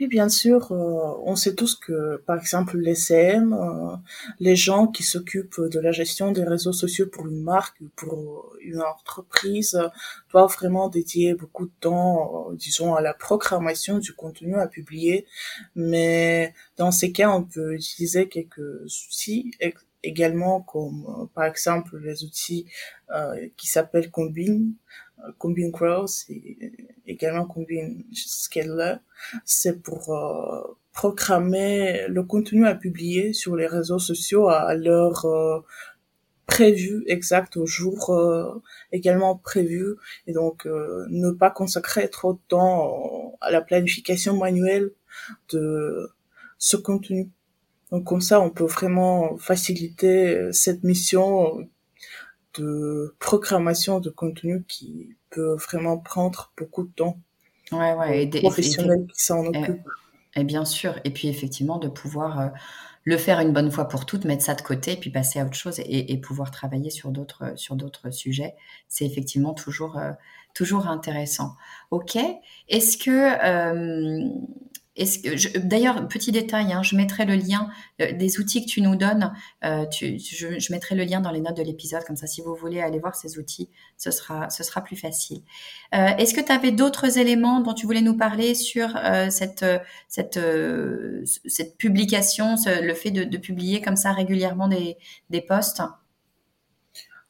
Oui, 0.00 0.06
bien 0.06 0.28
sûr, 0.28 0.70
euh, 0.70 1.16
on 1.24 1.34
sait 1.34 1.54
tous 1.54 1.74
que, 1.74 2.22
par 2.26 2.38
exemple, 2.38 2.78
les 2.78 2.94
CM, 2.94 3.52
euh, 3.52 3.96
les 4.38 4.54
gens 4.54 4.86
qui 4.86 5.02
s'occupent 5.02 5.60
de 5.60 5.80
la 5.80 5.90
gestion 5.90 6.30
des 6.30 6.44
réseaux 6.44 6.72
sociaux 6.72 7.06
pour 7.06 7.26
une 7.26 7.42
marque, 7.42 7.78
pour 7.96 8.56
une 8.60 8.80
entreprise, 8.80 9.80
doivent 10.30 10.52
vraiment 10.52 10.88
dédier 10.88 11.34
beaucoup 11.34 11.66
de 11.66 11.72
temps, 11.80 12.50
euh, 12.50 12.54
disons, 12.54 12.94
à 12.94 13.00
la 13.00 13.12
programmation 13.12 13.98
du 13.98 14.12
contenu 14.12 14.54
à 14.54 14.68
publier. 14.68 15.26
Mais 15.74 16.54
dans 16.76 16.92
ces 16.92 17.10
cas, 17.10 17.30
on 17.30 17.42
peut 17.42 17.74
utiliser 17.74 18.28
quelques 18.28 18.60
outils 19.06 19.50
également, 20.04 20.60
comme 20.60 21.28
par 21.34 21.44
exemple 21.44 21.98
les 21.98 22.22
outils 22.22 22.66
qui 23.56 23.66
s'appellent 23.66 24.10
Combine 24.12 24.74
Combine 25.38 25.70
Growth 25.70 26.24
et 26.28 26.72
également 27.06 27.46
Combine 27.46 28.04
Scaler, 28.12 28.96
c'est 29.44 29.82
pour 29.82 30.14
euh, 30.14 30.62
programmer 30.92 32.06
le 32.08 32.22
contenu 32.22 32.66
à 32.66 32.74
publier 32.74 33.32
sur 33.32 33.56
les 33.56 33.66
réseaux 33.66 33.98
sociaux 33.98 34.48
à 34.48 34.74
l'heure 34.74 35.24
euh, 35.26 35.60
prévue 36.46 37.04
exacte 37.06 37.56
au 37.56 37.66
jour 37.66 38.10
euh, 38.10 38.62
également 38.92 39.36
prévu 39.36 39.96
et 40.26 40.32
donc 40.32 40.66
ne 40.66 41.30
pas 41.30 41.50
consacrer 41.50 42.08
trop 42.08 42.34
de 42.34 42.40
temps 42.48 43.36
à 43.40 43.50
la 43.50 43.60
planification 43.60 44.36
manuelle 44.36 44.92
de 45.52 46.10
ce 46.58 46.76
contenu. 46.76 47.30
Donc 47.90 48.04
comme 48.04 48.20
ça, 48.20 48.40
on 48.40 48.50
peut 48.50 48.64
vraiment 48.64 49.36
faciliter 49.38 50.52
cette 50.52 50.84
mission 50.84 51.68
de 52.58 53.14
programmation 53.18 54.00
de 54.00 54.10
contenu 54.10 54.64
qui 54.68 55.16
peut 55.30 55.54
vraiment 55.54 55.98
prendre 55.98 56.52
beaucoup 56.56 56.84
de 56.84 56.92
temps. 56.92 57.18
Ouais, 57.72 57.94
ouais. 57.94 58.24
Et 58.24 58.40
professionnels 58.40 59.06
qui 59.12 59.22
s'en 59.22 59.46
occupent. 59.46 59.88
Et, 60.34 60.44
bien 60.44 60.64
sûr. 60.64 60.98
Et 61.04 61.10
puis 61.10 61.28
effectivement, 61.28 61.78
de 61.78 61.88
pouvoir 61.88 62.40
euh, 62.40 62.48
le 63.04 63.16
faire 63.16 63.40
une 63.40 63.52
bonne 63.52 63.70
fois 63.70 63.86
pour 63.86 64.06
toutes, 64.06 64.24
mettre 64.24 64.44
ça 64.44 64.54
de 64.54 64.62
côté, 64.62 64.92
et 64.92 64.96
puis 64.96 65.10
passer 65.10 65.40
à 65.40 65.46
autre 65.46 65.54
chose 65.54 65.80
et, 65.80 66.16
pouvoir 66.18 66.50
travailler 66.50 66.90
sur 66.90 67.10
d'autres 67.10 67.52
sur 67.56 67.76
d'autres 67.76 68.10
sujets. 68.10 68.54
C'est 68.88 69.04
effectivement 69.04 69.54
toujours 69.54 69.98
euh, 69.98 70.12
toujours 70.54 70.86
intéressant. 70.88 71.54
Ok. 71.90 72.18
Est-ce 72.68 72.98
que 72.98 73.10
euh, 73.10 74.28
D'ailleurs, 75.56 76.08
petit 76.08 76.32
détail, 76.32 76.72
hein, 76.72 76.82
je 76.82 76.96
mettrai 76.96 77.24
le 77.24 77.34
lien 77.34 77.70
euh, 78.00 78.12
des 78.12 78.40
outils 78.40 78.64
que 78.64 78.70
tu 78.70 78.80
nous 78.80 78.96
donnes. 78.96 79.32
Euh, 79.64 79.84
je, 79.92 80.72
mettrai 80.72 80.94
le 80.94 81.04
lien 81.04 81.20
dans 81.20 81.30
les 81.30 81.40
notes 81.40 81.56
de 81.56 81.62
l'épisode, 81.62 82.02
comme 82.04 82.16
ça, 82.16 82.26
si 82.26 82.40
vous 82.40 82.54
voulez 82.54 82.80
aller 82.80 82.98
voir 82.98 83.14
ces 83.14 83.38
outils, 83.38 83.68
ce 83.96 84.10
sera, 84.10 84.48
plus 84.84 84.96
facile. 84.96 85.42
Euh, 85.94 86.08
est-ce 86.18 86.34
que 86.34 86.40
tu 86.40 86.50
avais 86.50 86.72
d'autres 86.72 87.18
éléments 87.18 87.60
dont 87.60 87.74
tu 87.74 87.86
voulais 87.86 88.00
nous 88.00 88.16
parler 88.16 88.54
sur 88.54 88.88
cette, 89.30 89.64
publication, 91.78 92.56
le 92.66 92.94
fait 92.94 93.10
de, 93.10 93.36
publier 93.36 93.80
comme 93.80 93.96
ça 93.96 94.12
régulièrement 94.12 94.68
des, 94.68 94.96
des 95.30 95.40
posts? 95.40 95.82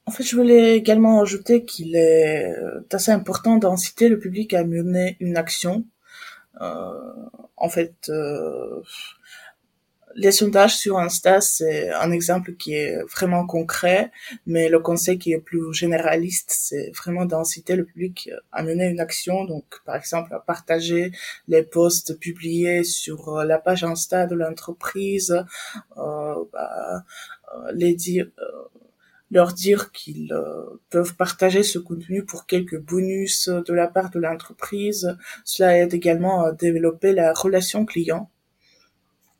En 0.07 0.11
fait, 0.11 0.23
je 0.23 0.37
voulais 0.37 0.77
également 0.77 1.21
ajouter 1.21 1.67
qu'il 1.67 1.95
est 1.95 2.55
assez 2.91 3.13
important 3.13 3.57
d'inciter 3.57 4.09
le 4.09 4.19
public 4.19 4.55
à 4.55 4.65
mener 4.65 5.19
une 5.21 5.37
action 5.37 5.85
en 6.61 7.69
fait, 7.69 7.95
euh, 8.09 8.83
les 10.15 10.33
sondages 10.33 10.77
sur 10.77 10.99
Insta, 10.99 11.41
c'est 11.41 11.91
un 11.91 12.11
exemple 12.11 12.55
qui 12.57 12.75
est 12.75 13.01
vraiment 13.05 13.47
concret, 13.47 14.11
mais 14.47 14.69
le 14.69 14.81
conseil 14.81 15.19
qui 15.19 15.33
est 15.33 15.39
plus 15.39 15.73
généraliste, 15.73 16.51
c'est 16.53 16.91
vraiment 16.97 17.25
d'inciter 17.25 17.77
le 17.77 17.85
public 17.85 18.31
à 18.51 18.63
mener 18.63 18.87
une 18.87 19.01
action. 19.01 19.45
Donc, 19.45 19.65
par 19.85 19.97
exemple, 19.97 20.35
à 20.35 20.41
partager 20.41 21.13
les 21.47 21.63
posts 21.63 22.19
publiés 22.19 22.85
sur 22.85 23.45
la 23.45 23.59
page 23.59 23.85
Insta 23.85 24.27
de 24.27 24.35
l'entreprise, 24.35 25.45
euh, 25.97 26.35
bah, 26.53 27.05
euh, 27.55 27.73
les 27.75 27.95
dire, 27.95 28.29
euh, 28.39 28.79
leur 29.31 29.53
dire 29.53 29.93
qu'ils 29.93 30.35
peuvent 30.91 31.15
partager 31.17 31.63
ce 31.63 31.79
contenu 31.79 32.25
pour 32.25 32.47
quelques 32.47 32.81
bonus 32.81 33.49
de 33.49 33.73
la 33.75 33.87
part 33.89 34.11
de 34.11 34.19
l'entreprise. 34.19 35.17
Cela 35.45 35.79
aide 35.79 35.95
également 35.95 36.45
à 36.45 36.53
développer 36.53 37.13
la 37.13 37.33
relation 37.33 37.85
client 37.85 38.31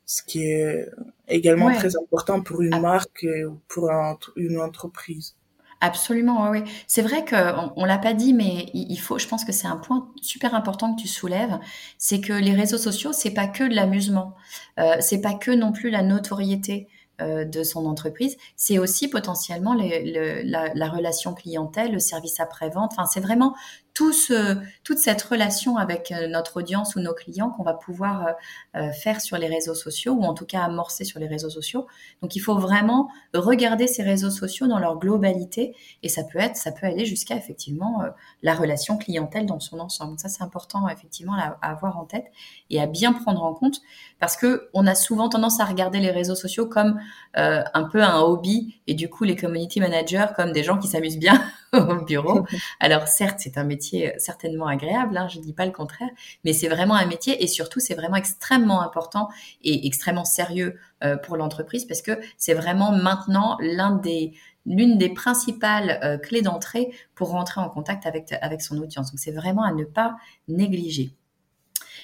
ce 0.09 0.23
qui 0.23 0.41
est 0.43 0.89
également 1.27 1.71
très 1.71 1.95
important 1.95 2.41
pour 2.41 2.63
une 2.63 2.73
ah. 2.73 2.79
marque 2.79 3.27
ou 3.47 3.59
pour 3.67 3.91
une 4.35 4.59
entreprise. 4.59 5.35
Absolument, 5.81 6.49
oui. 6.49 6.63
C'est 6.87 7.03
vrai 7.03 7.23
qu'on 7.23 7.71
on 7.75 7.85
l'a 7.85 7.99
pas 7.99 8.13
dit, 8.13 8.33
mais 8.33 8.65
il 8.73 8.97
faut. 8.97 9.19
Je 9.19 9.27
pense 9.27 9.45
que 9.45 9.51
c'est 9.51 9.67
un 9.67 9.77
point 9.77 10.09
super 10.19 10.55
important 10.55 10.95
que 10.95 11.01
tu 11.01 11.07
soulèves, 11.07 11.59
c'est 11.99 12.19
que 12.21 12.33
les 12.33 12.53
réseaux 12.53 12.79
sociaux, 12.79 13.13
c'est 13.13 13.35
pas 13.35 13.47
que 13.47 13.63
de 13.63 13.75
l'amusement, 13.75 14.35
euh, 14.79 14.95
c'est 14.99 15.21
pas 15.21 15.35
que 15.35 15.51
non 15.51 15.71
plus 15.71 15.91
la 15.91 16.01
notoriété. 16.01 16.87
Euh, 17.21 17.43
de 17.43 17.63
son 17.63 17.85
entreprise, 17.85 18.37
c'est 18.55 18.79
aussi 18.79 19.09
potentiellement 19.09 19.73
la, 19.73 20.73
la, 20.73 20.89
relation 20.89 21.33
clientèle, 21.33 21.91
le 21.91 21.99
service 21.99 22.39
après-vente. 22.39 22.91
Enfin, 22.93 23.05
c'est 23.07 23.19
vraiment 23.19 23.55
tout 23.99 24.13
ce, 24.13 24.55
toute 24.85 24.99
cette 24.99 25.21
relation 25.21 25.75
avec 25.75 26.13
euh, 26.13 26.29
notre 26.29 26.61
audience 26.61 26.95
ou 26.95 27.01
nos 27.01 27.13
clients 27.13 27.49
qu'on 27.49 27.63
va 27.63 27.73
pouvoir 27.73 28.27
euh, 28.27 28.31
euh, 28.77 28.91
faire 28.93 29.19
sur 29.19 29.37
les 29.37 29.47
réseaux 29.47 29.75
sociaux 29.75 30.13
ou 30.13 30.23
en 30.23 30.33
tout 30.33 30.45
cas 30.45 30.61
amorcer 30.61 31.03
sur 31.03 31.19
les 31.19 31.27
réseaux 31.27 31.49
sociaux. 31.49 31.85
Donc 32.21 32.33
il 32.37 32.39
faut 32.39 32.57
vraiment 32.57 33.09
regarder 33.33 33.87
ces 33.87 34.01
réseaux 34.01 34.29
sociaux 34.29 34.67
dans 34.67 34.79
leur 34.79 34.97
globalité 34.99 35.75
et 36.01 36.07
ça 36.07 36.23
peut 36.23 36.39
être, 36.39 36.55
ça 36.55 36.71
peut 36.71 36.87
aller 36.87 37.05
jusqu'à 37.05 37.35
effectivement 37.35 38.01
la 38.41 38.55
relation 38.55 38.97
clientèle 38.97 39.45
dans 39.45 39.59
son 39.59 39.79
ensemble. 39.79 40.17
Ça 40.17 40.29
c'est 40.29 40.43
important 40.43 40.87
effectivement 40.87 41.33
à, 41.33 41.57
avoir 41.61 41.97
en 41.97 42.05
tête 42.05 42.27
et 42.69 42.79
à 42.79 42.87
bien 42.87 43.11
prendre 43.11 43.43
en 43.43 43.53
compte 43.53 43.81
parce 44.21 44.37
que 44.37 44.69
on 44.73 44.87
a 44.87 44.95
souvent 44.95 45.27
tendance 45.27 45.59
à 45.59 45.65
regarder 45.65 45.99
les 45.99 46.11
réseaux 46.11 46.35
sociaux 46.35 46.67
comme 46.67 47.01
un 47.33 47.83
peu 47.83 48.01
un 48.01 48.21
hobby 48.21 48.79
et 48.87 48.93
du 48.93 49.09
coup 49.09 49.25
les 49.25 49.35
community 49.35 49.81
managers 49.81 50.27
comme 50.37 50.53
des 50.53 50.63
gens 50.63 50.77
qui 50.77 50.87
s'amusent 50.87 51.19
bien 51.19 51.43
au 51.73 52.03
bureau. 52.05 52.45
Alors 52.79 53.07
certes, 53.07 53.39
c'est 53.39 53.57
un 53.57 53.63
métier 53.63 54.13
certainement 54.17 54.67
agréable, 54.67 55.17
hein, 55.17 55.27
je 55.27 55.39
dis 55.39 55.53
pas 55.53 55.65
le 55.65 55.71
contraire, 55.71 56.09
mais 56.43 56.53
c'est 56.53 56.67
vraiment 56.67 56.95
un 56.95 57.05
métier 57.05 57.43
et 57.43 57.47
surtout 57.47 57.79
c'est 57.79 57.95
vraiment 57.95 58.15
extrêmement 58.15 58.81
important 58.81 59.29
et 59.61 59.85
extrêmement 59.87 60.25
sérieux 60.25 60.79
euh, 61.03 61.17
pour 61.17 61.37
l'entreprise 61.37 61.85
parce 61.85 62.01
que 62.01 62.19
c'est 62.37 62.53
vraiment 62.53 62.91
maintenant 62.91 63.57
l'un 63.61 63.91
des 63.95 64.33
l'une 64.65 64.97
des 64.97 65.09
principales 65.09 65.99
euh, 66.03 66.17
clés 66.17 66.41
d'entrée 66.41 66.91
pour 67.15 67.29
rentrer 67.29 67.61
en 67.61 67.69
contact 67.69 68.05
avec 68.05 68.33
avec 68.41 68.61
son 68.61 68.77
audience. 68.77 69.11
Donc 69.11 69.19
c'est 69.19 69.31
vraiment 69.31 69.63
à 69.63 69.71
ne 69.71 69.83
pas 69.83 70.17
négliger. 70.47 71.13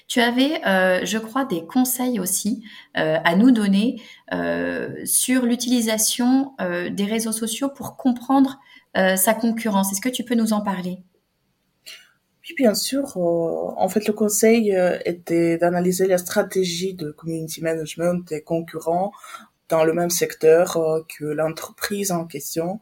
Tu 0.07 0.21
avais, 0.21 0.61
euh, 0.67 1.03
je 1.03 1.17
crois, 1.17 1.45
des 1.45 1.65
conseils 1.65 2.19
aussi 2.19 2.63
euh, 2.97 3.17
à 3.23 3.35
nous 3.35 3.51
donner 3.51 4.01
euh, 4.33 5.03
sur 5.05 5.45
l'utilisation 5.45 6.53
euh, 6.61 6.89
des 6.89 7.05
réseaux 7.05 7.31
sociaux 7.31 7.69
pour 7.69 7.97
comprendre 7.97 8.51
euh, 8.51 8.74
sa 8.95 9.33
concurrence. 9.33 9.91
Est-ce 9.91 10.01
que 10.01 10.09
tu 10.09 10.23
peux 10.23 10.35
nous 10.35 10.53
en 10.53 10.61
parler? 10.61 11.03
Oui, 11.85 12.55
bien 12.57 12.75
sûr. 12.75 13.17
en 13.17 13.89
fait, 13.89 14.07
le 14.07 14.13
conseil 14.13 14.75
était 15.05 15.57
d'analyser 15.57 16.07
la 16.07 16.17
stratégie 16.17 16.93
de 16.93 17.11
community 17.11 17.61
management 17.61 18.27
des 18.27 18.41
concurrents 18.41 19.11
dans 19.67 19.83
le 19.83 19.93
même 19.93 20.11
secteur 20.11 20.77
que 21.17 21.25
l'entreprise 21.25 22.11
en 22.11 22.25
question. 22.25 22.79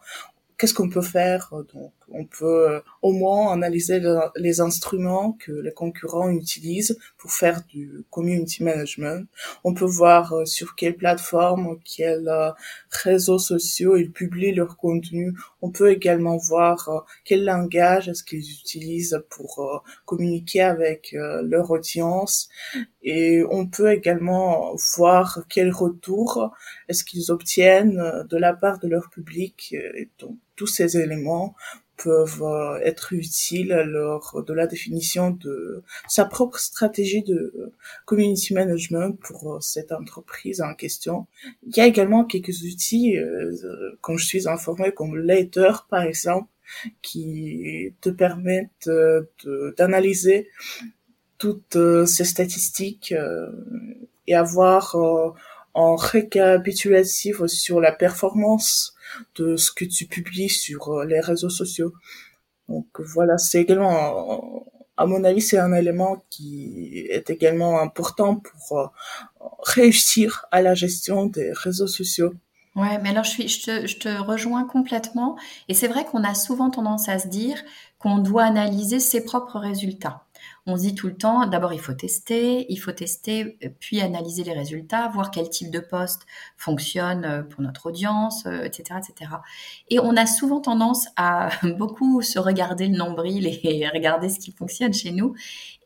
Qu'est-ce 0.57 0.73
qu'on 0.73 0.89
peut 0.89 1.01
faire 1.01 1.53
donc 1.73 1.93
on 2.09 2.25
peut 2.25 2.69
euh, 2.69 2.79
au 3.01 3.11
moins 3.11 3.51
analyser 3.51 4.01
les 4.35 4.61
instruments 4.61 5.33
que 5.39 5.51
les 5.51 5.71
concurrents 5.71 6.29
utilisent 6.29 6.97
pour 7.17 7.31
faire 7.31 7.61
du 7.67 8.03
community 8.09 8.63
management. 8.63 9.27
On 9.63 9.73
peut 9.73 9.85
voir 9.85 10.33
euh, 10.33 10.45
sur 10.45 10.75
quelle 10.75 10.95
plateforme, 10.95 11.79
quels 11.83 12.27
euh, 12.27 12.51
réseaux 12.89 13.39
sociaux 13.39 13.95
ils 13.97 14.11
publient 14.11 14.53
leur 14.53 14.77
contenu. 14.77 15.33
On 15.61 15.71
peut 15.71 15.91
également 15.91 16.37
voir 16.37 17.05
quel 17.25 17.45
langage 17.45 18.09
est-ce 18.09 18.23
qu'ils 18.23 18.51
utilisent 18.51 19.23
pour 19.29 19.83
communiquer 20.05 20.61
avec 20.61 21.13
leur 21.13 21.71
audience. 21.71 22.49
Et 23.01 23.43
on 23.49 23.67
peut 23.67 23.91
également 23.91 24.75
voir 24.97 25.43
quel 25.49 25.71
retour 25.71 26.53
est-ce 26.89 27.03
qu'ils 27.03 27.31
obtiennent 27.31 28.25
de 28.29 28.37
la 28.37 28.53
part 28.53 28.79
de 28.79 28.87
leur 28.87 29.09
public. 29.09 29.73
Et 29.73 30.09
donc, 30.19 30.37
tous 30.55 30.67
ces 30.67 30.97
éléments 30.97 31.55
peuvent 31.97 32.43
euh, 32.43 32.79
être 32.83 33.13
utiles 33.13 33.73
lors 33.85 34.43
de 34.45 34.53
la 34.53 34.67
définition 34.67 35.31
de 35.31 35.83
sa 36.07 36.25
propre 36.25 36.59
stratégie 36.59 37.23
de 37.23 37.71
community 38.05 38.53
management 38.53 39.17
pour 39.19 39.53
euh, 39.53 39.59
cette 39.61 39.91
entreprise 39.91 40.61
en 40.61 40.73
question. 40.73 41.27
Il 41.67 41.75
y 41.75 41.81
a 41.81 41.85
également 41.85 42.25
quelques 42.25 42.63
outils, 42.63 43.17
euh, 43.17 43.51
comme 44.01 44.17
je 44.17 44.25
suis 44.25 44.47
informée, 44.47 44.91
comme 44.91 45.15
Later 45.15 45.85
par 45.89 46.03
exemple, 46.03 46.47
qui 47.01 47.93
te 48.01 48.09
permettent 48.09 48.89
d'analyser 49.77 50.49
toutes 51.37 51.77
ces 52.05 52.23
statistiques 52.23 53.13
et 54.27 54.33
avoir 54.33 54.95
en 55.73 55.95
récapitulatif 55.95 57.45
sur 57.45 57.79
la 57.81 57.91
performance 57.91 58.92
de 59.35 59.55
ce 59.55 59.71
que 59.71 59.85
tu 59.85 60.05
publies 60.05 60.49
sur 60.49 60.89
euh, 60.89 61.05
les 61.05 61.19
réseaux 61.19 61.49
sociaux. 61.49 61.93
Donc 62.69 62.87
voilà, 62.99 63.37
c'est 63.37 63.61
également, 63.61 64.65
à 64.97 65.05
mon 65.05 65.23
avis, 65.23 65.41
c'est 65.41 65.57
un 65.57 65.73
élément 65.73 66.23
qui 66.29 67.05
est 67.09 67.29
également 67.29 67.79
important 67.79 68.37
pour 68.37 68.79
euh, 68.79 68.87
réussir 69.63 70.45
à 70.51 70.61
la 70.61 70.73
gestion 70.73 71.25
des 71.25 71.51
réseaux 71.53 71.87
sociaux. 71.87 72.33
Ouais, 72.75 72.97
mais 72.99 73.09
alors 73.09 73.23
je, 73.23 73.29
suis, 73.29 73.47
je, 73.47 73.63
te, 73.63 73.87
je 73.87 73.97
te 73.97 74.09
rejoins 74.09 74.65
complètement. 74.65 75.37
Et 75.69 75.73
c'est 75.73 75.87
vrai 75.87 76.05
qu'on 76.05 76.23
a 76.23 76.33
souvent 76.33 76.71
tendance 76.71 77.07
à 77.07 77.19
se 77.19 77.27
dire 77.27 77.61
qu'on 77.99 78.17
doit 78.17 78.43
analyser 78.43 78.99
ses 78.99 79.23
propres 79.23 79.59
résultats 79.59 80.23
on 80.65 80.77
se 80.77 80.83
dit 80.83 80.95
tout 80.95 81.07
le 81.07 81.15
temps, 81.15 81.45
d'abord 81.45 81.73
il 81.73 81.79
faut 81.79 81.93
tester, 81.93 82.65
il 82.71 82.77
faut 82.77 82.91
tester, 82.91 83.57
euh, 83.63 83.69
puis 83.79 84.01
analyser 84.01 84.43
les 84.43 84.53
résultats, 84.53 85.09
voir 85.09 85.31
quel 85.31 85.49
type 85.49 85.71
de 85.71 85.79
poste 85.79 86.25
fonctionne 86.57 87.25
euh, 87.25 87.43
pour 87.43 87.61
notre 87.61 87.87
audience, 87.87 88.45
etc., 88.45 88.83
euh, 88.93 88.97
etc. 88.97 89.31
Et 89.89 89.99
on 89.99 90.15
a 90.15 90.25
souvent 90.25 90.61
tendance 90.61 91.07
à 91.15 91.49
beaucoup 91.77 92.21
se 92.21 92.39
regarder 92.39 92.87
le 92.87 92.97
nombril 92.97 93.47
et 93.47 93.87
regarder 93.93 94.29
ce 94.29 94.39
qui 94.39 94.51
fonctionne 94.51 94.93
chez 94.93 95.11
nous 95.11 95.35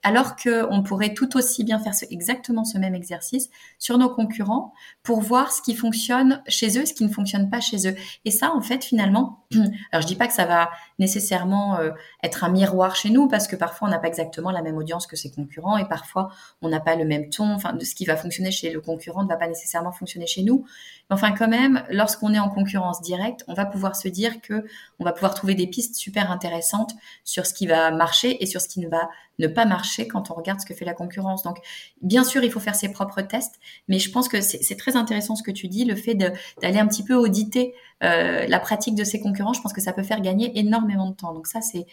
alors 0.04 0.36
qu'on 0.36 0.84
pourrait 0.84 1.14
tout 1.14 1.38
aussi 1.38 1.64
bien 1.64 1.80
faire 1.80 1.94
exactement 2.10 2.66
ce 2.66 2.78
même 2.78 2.96
exercice 2.96 3.50
sur 3.80 3.98
nos 3.98 4.10
concurrents 4.10 4.74
pour 5.04 5.22
voir 5.22 5.52
ce 5.52 5.62
qui 5.62 5.76
fonctionne 5.76 6.42
chez 6.48 6.80
eux, 6.80 6.86
ce 6.86 6.94
qui 6.94 7.04
ne 7.04 7.10
fonctionne 7.10 7.50
pas 7.50 7.60
chez 7.60 7.88
eux. 7.90 7.96
Et 8.26 8.32
ça, 8.32 8.54
en 8.54 8.62
fait, 8.62 8.84
finalement, 8.84 9.46
alors 9.92 10.02
je 10.02 10.08
dis 10.08 10.16
pas 10.16 10.28
que 10.28 10.34
ça 10.34 10.46
va 10.46 10.70
nécessairement 11.00 11.80
euh, 11.80 11.92
être 12.24 12.44
un 12.44 12.50
miroir 12.50 12.96
chez 12.96 13.10
nous, 13.10 13.28
parce 13.28 13.48
que 13.48 13.56
parfois 13.56 13.88
on 13.88 13.92
n'a 13.92 14.00
pas 14.00 14.08
exactement 14.08 14.52
la 14.52 14.62
même 14.62 14.78
audience 14.78 15.08
que 15.08 15.16
ses 15.16 15.32
concurrents, 15.32 15.78
et 15.78 15.88
parfois 15.88 16.30
on 16.62 16.70
n'a 16.70 16.80
pas 16.80 16.96
le 16.96 17.06
même 17.06 17.30
ton. 17.30 17.52
Enfin, 17.54 17.78
ce 17.82 17.96
qui 17.96 18.06
va 18.06 18.16
fonctionner 18.16 18.52
chez 18.52 18.72
le 18.72 18.82
concurrent 18.82 19.24
ne 19.24 19.30
va 19.30 19.38
pas 19.38 19.48
nécessairement 19.48 19.92
fonctionner 19.92 20.28
chez 20.28 20.44
nous. 20.44 20.66
Mais 21.10 21.14
enfin, 21.16 21.32
quand 21.32 21.48
même, 21.48 21.84
lorsqu'on 21.90 22.34
est 22.34 22.40
en 22.40 22.50
concurrence 22.50 23.02
directe, 23.02 23.44
on 23.48 23.54
va 23.54 23.66
pouvoir 23.66 23.96
se 23.96 24.08
dire 24.08 24.42
que 24.42 24.66
on 25.00 25.06
va 25.06 25.14
pouvoir 25.14 25.34
trouver 25.34 25.56
des 25.56 25.68
pistes 25.68 25.96
super 25.96 26.32
intéressantes 26.32 26.94
sur 27.24 27.46
ce 27.46 27.54
qui 27.54 27.68
va 27.68 27.92
marcher 27.92 28.42
et 28.44 28.46
sur 28.46 28.62
ce 28.62 28.68
qui 28.68 28.80
ne 28.80 28.90
va 28.90 29.10
pas 29.48 29.66
marcher 29.66 29.87
quand 30.08 30.32
on 30.32 30.34
regarde 30.34 30.60
ce 30.60 30.66
que 30.66 30.74
fait 30.74 30.86
la 30.86 30.94
concurrence. 30.94 31.44
Donc, 31.44 31.58
bien 32.02 32.24
sûr, 32.24 32.44
il 32.44 32.52
faut 32.52 32.60
faire 32.60 32.76
ses 32.76 32.92
propres 32.92 33.22
tests, 33.22 33.56
mais 33.88 34.00
je 34.00 34.12
pense 34.12 34.28
que 34.28 34.42
c'est 34.42 34.76
très 34.78 34.96
intéressant 34.96 35.36
ce 35.36 35.44
que 35.44 35.52
tu 35.52 35.68
dis, 35.68 35.86
le 35.86 35.96
fait 35.96 36.16
d'aller 36.16 36.80
un 36.80 36.88
petit 36.88 37.04
peu 37.04 37.16
auditer 37.16 37.74
euh, 38.04 38.46
la 38.48 38.60
pratique 38.60 38.96
de 38.96 39.04
ses 39.04 39.20
concurrents. 39.20 39.54
Je 39.54 39.62
pense 39.62 39.74
que 39.74 39.82
ça 39.82 39.94
peut 39.94 40.04
faire 40.04 40.22
gagner 40.22 40.58
énormément 40.60 41.10
de 41.10 41.16
temps. 41.16 41.34
Donc 41.34 41.48
ça, 41.48 41.60
c'est 41.62 41.88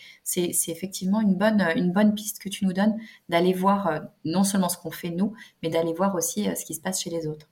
effectivement 0.68 1.20
une 1.20 1.34
bonne 1.34 1.66
une 1.76 1.92
bonne 1.92 2.14
piste 2.14 2.40
que 2.40 2.48
tu 2.48 2.64
nous 2.66 2.72
donnes 2.72 2.96
d'aller 3.28 3.52
voir 3.52 3.86
euh, 3.86 4.00
non 4.24 4.44
seulement 4.44 4.68
ce 4.68 4.76
qu'on 4.76 4.90
fait 4.90 5.10
nous, 5.10 5.34
mais 5.62 5.70
d'aller 5.70 5.92
voir 5.92 6.14
aussi 6.14 6.48
euh, 6.48 6.54
ce 6.54 6.64
qui 6.64 6.74
se 6.74 6.80
passe 6.80 7.02
chez 7.02 7.10
les 7.10 7.26
autres. 7.26 7.48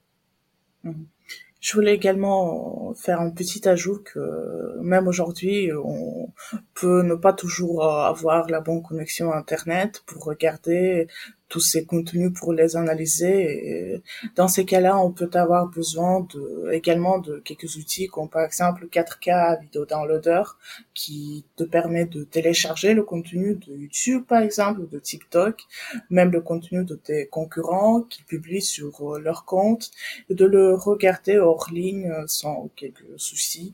Mmh. 0.85 0.92
Je 1.61 1.75
voulais 1.75 1.95
également 1.95 2.92
faire 2.95 3.21
un 3.21 3.31
petit 3.31 3.68
ajout 3.68 4.03
que 4.03 4.81
même 4.81 5.07
aujourd'hui, 5.07 5.71
on 5.73 6.33
peut 6.75 7.03
ne 7.03 7.14
pas 7.14 7.33
toujours 7.33 7.85
avoir 7.85 8.49
la 8.49 8.61
bonne 8.61 8.83
connexion 8.83 9.33
Internet 9.33 10.03
pour 10.07 10.25
regarder 10.25 11.07
tous 11.53 11.61
ces 11.61 11.85
contenus 11.85 12.33
pour 12.35 12.55
les 12.55 12.77
analyser. 12.77 14.03
Dans 14.37 14.49
ces 14.49 14.64
cas-là, 14.64 14.99
on 14.99 15.12
peut 15.12 15.29
avoir 15.35 15.66
besoin 15.66 16.27
de, 16.33 16.71
également 16.73 17.18
de 17.18 17.40
quelques 17.45 17.77
outils 17.77 18.07
comme 18.07 18.31
par 18.31 18.42
exemple 18.42 18.87
4K 18.90 19.61
Video 19.61 19.85
Downloader 19.85 20.45
qui 20.95 21.45
te 21.57 21.64
permet 21.64 22.07
de 22.07 22.25
télécharger 22.25 22.95
le 22.95 23.03
contenu 23.03 23.57
de 23.57 23.75
YouTube 23.75 24.25
par 24.27 24.40
exemple, 24.40 24.88
de 24.88 24.99
TikTok, 24.99 25.61
même 26.09 26.33
le 26.33 26.40
contenu 26.40 26.85
de 26.85 26.95
tes 26.95 27.27
concurrents 27.27 28.01
qui 28.01 28.23
publient 28.23 28.62
sur 28.62 29.18
leur 29.18 29.45
compte 29.45 29.90
et 30.31 30.35
de 30.35 30.47
le 30.47 30.75
regarder 30.75 31.22
hors 31.29 31.71
ligne 31.71 32.13
sans 32.27 32.69
quelques 32.77 33.05
soucis. 33.19 33.73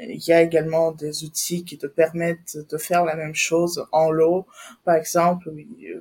Il 0.00 0.26
y 0.26 0.32
a 0.32 0.42
également 0.42 0.92
des 0.92 1.24
outils 1.24 1.64
qui 1.64 1.78
te 1.78 1.86
permettent 1.86 2.58
de 2.68 2.78
faire 2.78 3.04
la 3.04 3.14
même 3.14 3.34
chose 3.34 3.86
en 3.92 4.10
lot. 4.10 4.46
Par 4.84 4.96
exemple, 4.96 5.52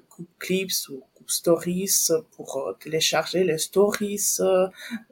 Coupe 0.10 0.30
Clips 0.40 0.90
ou 0.90 1.04
Coupe 1.14 1.30
Stories 1.30 2.08
pour 2.36 2.58
euh, 2.58 2.74
télécharger 2.80 3.44
les 3.44 3.60
stories 3.60 4.38
euh, 4.40 4.68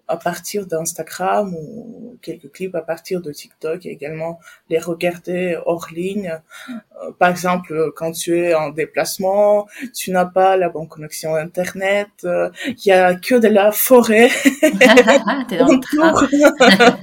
à 0.08 0.18
partir 0.18 0.66
d'Instagram 0.66 1.54
ou 1.56 2.18
quelques 2.22 2.52
clips 2.52 2.76
à 2.76 2.82
partir 2.82 3.22
de 3.22 3.32
TikTok 3.32 3.86
et 3.86 3.90
également 3.90 4.40
les 4.70 4.80
regarder 4.80 5.58
hors 5.66 5.88
ligne. 5.92 6.40
Euh, 6.70 7.12
par 7.18 7.30
exemple, 7.30 7.92
quand 7.96 8.12
tu 8.12 8.38
es 8.38 8.54
en 8.54 8.70
déplacement, 8.70 9.68
tu 9.94 10.12
n'as 10.12 10.26
pas 10.26 10.58
la 10.58 10.70
bonne 10.70 10.88
connexion 10.88 11.36
Internet, 11.36 12.10
euh, 12.26 12.50
il 12.68 12.86
y 12.86 12.92
a 12.92 13.16
que 13.16 13.36
de 13.36 13.48
la 13.48 13.72
forêt. 13.72 14.30
T'es 15.48 15.58
dans 15.58 15.68
le 15.68 15.80
train. 15.80 16.14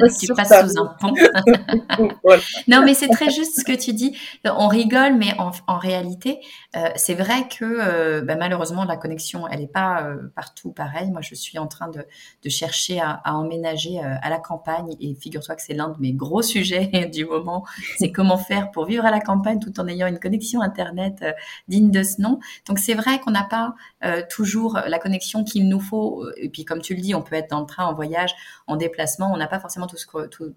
tu 0.20 0.32
passes 0.34 0.70
sous 0.70 0.80
un 0.80 0.86
pont. 1.00 1.14
Non, 2.68 2.82
mais 2.84 2.94
c'est 2.94 3.08
très 3.08 3.30
juste 3.30 3.60
ce 3.60 3.64
que 3.64 3.76
tu 3.76 3.92
dis. 3.92 4.16
On 4.44 4.68
rigole, 4.68 5.16
mais 5.16 5.34
en, 5.38 5.50
en 5.66 5.78
réalité, 5.78 6.40
euh, 6.76 6.88
c'est 6.96 7.14
vrai 7.14 7.48
que 7.48 7.64
euh, 7.64 8.22
bah, 8.22 8.36
malheureusement, 8.36 8.84
la 8.84 8.96
connexion, 8.96 9.48
elle 9.48 9.60
n'est 9.60 9.66
pas 9.66 10.02
euh, 10.02 10.30
partout 10.36 10.70
pareil. 10.70 11.10
Moi, 11.10 11.20
je 11.20 11.34
suis 11.34 11.58
en 11.58 11.66
train 11.66 11.88
de, 11.88 12.04
de 12.44 12.48
chercher 12.48 13.00
à, 13.00 13.20
emménager 13.24 13.98
euh, 13.98 14.14
à 14.22 14.30
la 14.30 14.38
campagne. 14.38 14.94
Et 15.00 15.14
figure-toi 15.14 15.56
que 15.56 15.62
c'est 15.62 15.74
l'un 15.74 15.88
de 15.88 15.98
mes 15.98 16.12
gros 16.12 16.42
sujets 16.42 17.08
du 17.12 17.24
moment. 17.24 17.64
C'est 17.96 18.12
comment 18.12 18.38
faire 18.38 18.70
pour 18.70 18.84
vivre 18.86 19.04
à 19.04 19.10
la 19.10 19.20
campagne 19.20 19.58
tout 19.58 19.80
en 19.80 19.88
ayant 19.88 20.06
une 20.06 20.20
connexion 20.20 20.60
Internet 20.60 21.24
digne 21.68 21.90
de 21.90 22.02
ce 22.02 22.20
nom. 22.20 22.38
Donc 22.66 22.78
c'est 22.78 22.94
vrai 22.94 23.20
qu'on 23.20 23.30
n'a 23.30 23.44
pas 23.44 23.74
toujours 24.28 24.78
la 24.86 24.98
connexion 24.98 25.44
qu'il 25.44 25.68
nous 25.68 25.80
faut. 25.80 26.24
Et 26.36 26.48
puis 26.48 26.64
comme 26.64 26.80
tu 26.80 26.94
le 26.94 27.00
dis, 27.00 27.14
on 27.14 27.22
peut 27.22 27.36
être 27.36 27.47
dans 27.50 27.60
le 27.60 27.66
train, 27.66 27.86
en 27.86 27.94
voyage, 27.94 28.34
en 28.66 28.76
déplacement. 28.76 29.32
On 29.32 29.36
n'a 29.36 29.48
pas 29.48 29.60
forcément 29.60 29.86
tout 29.86 29.96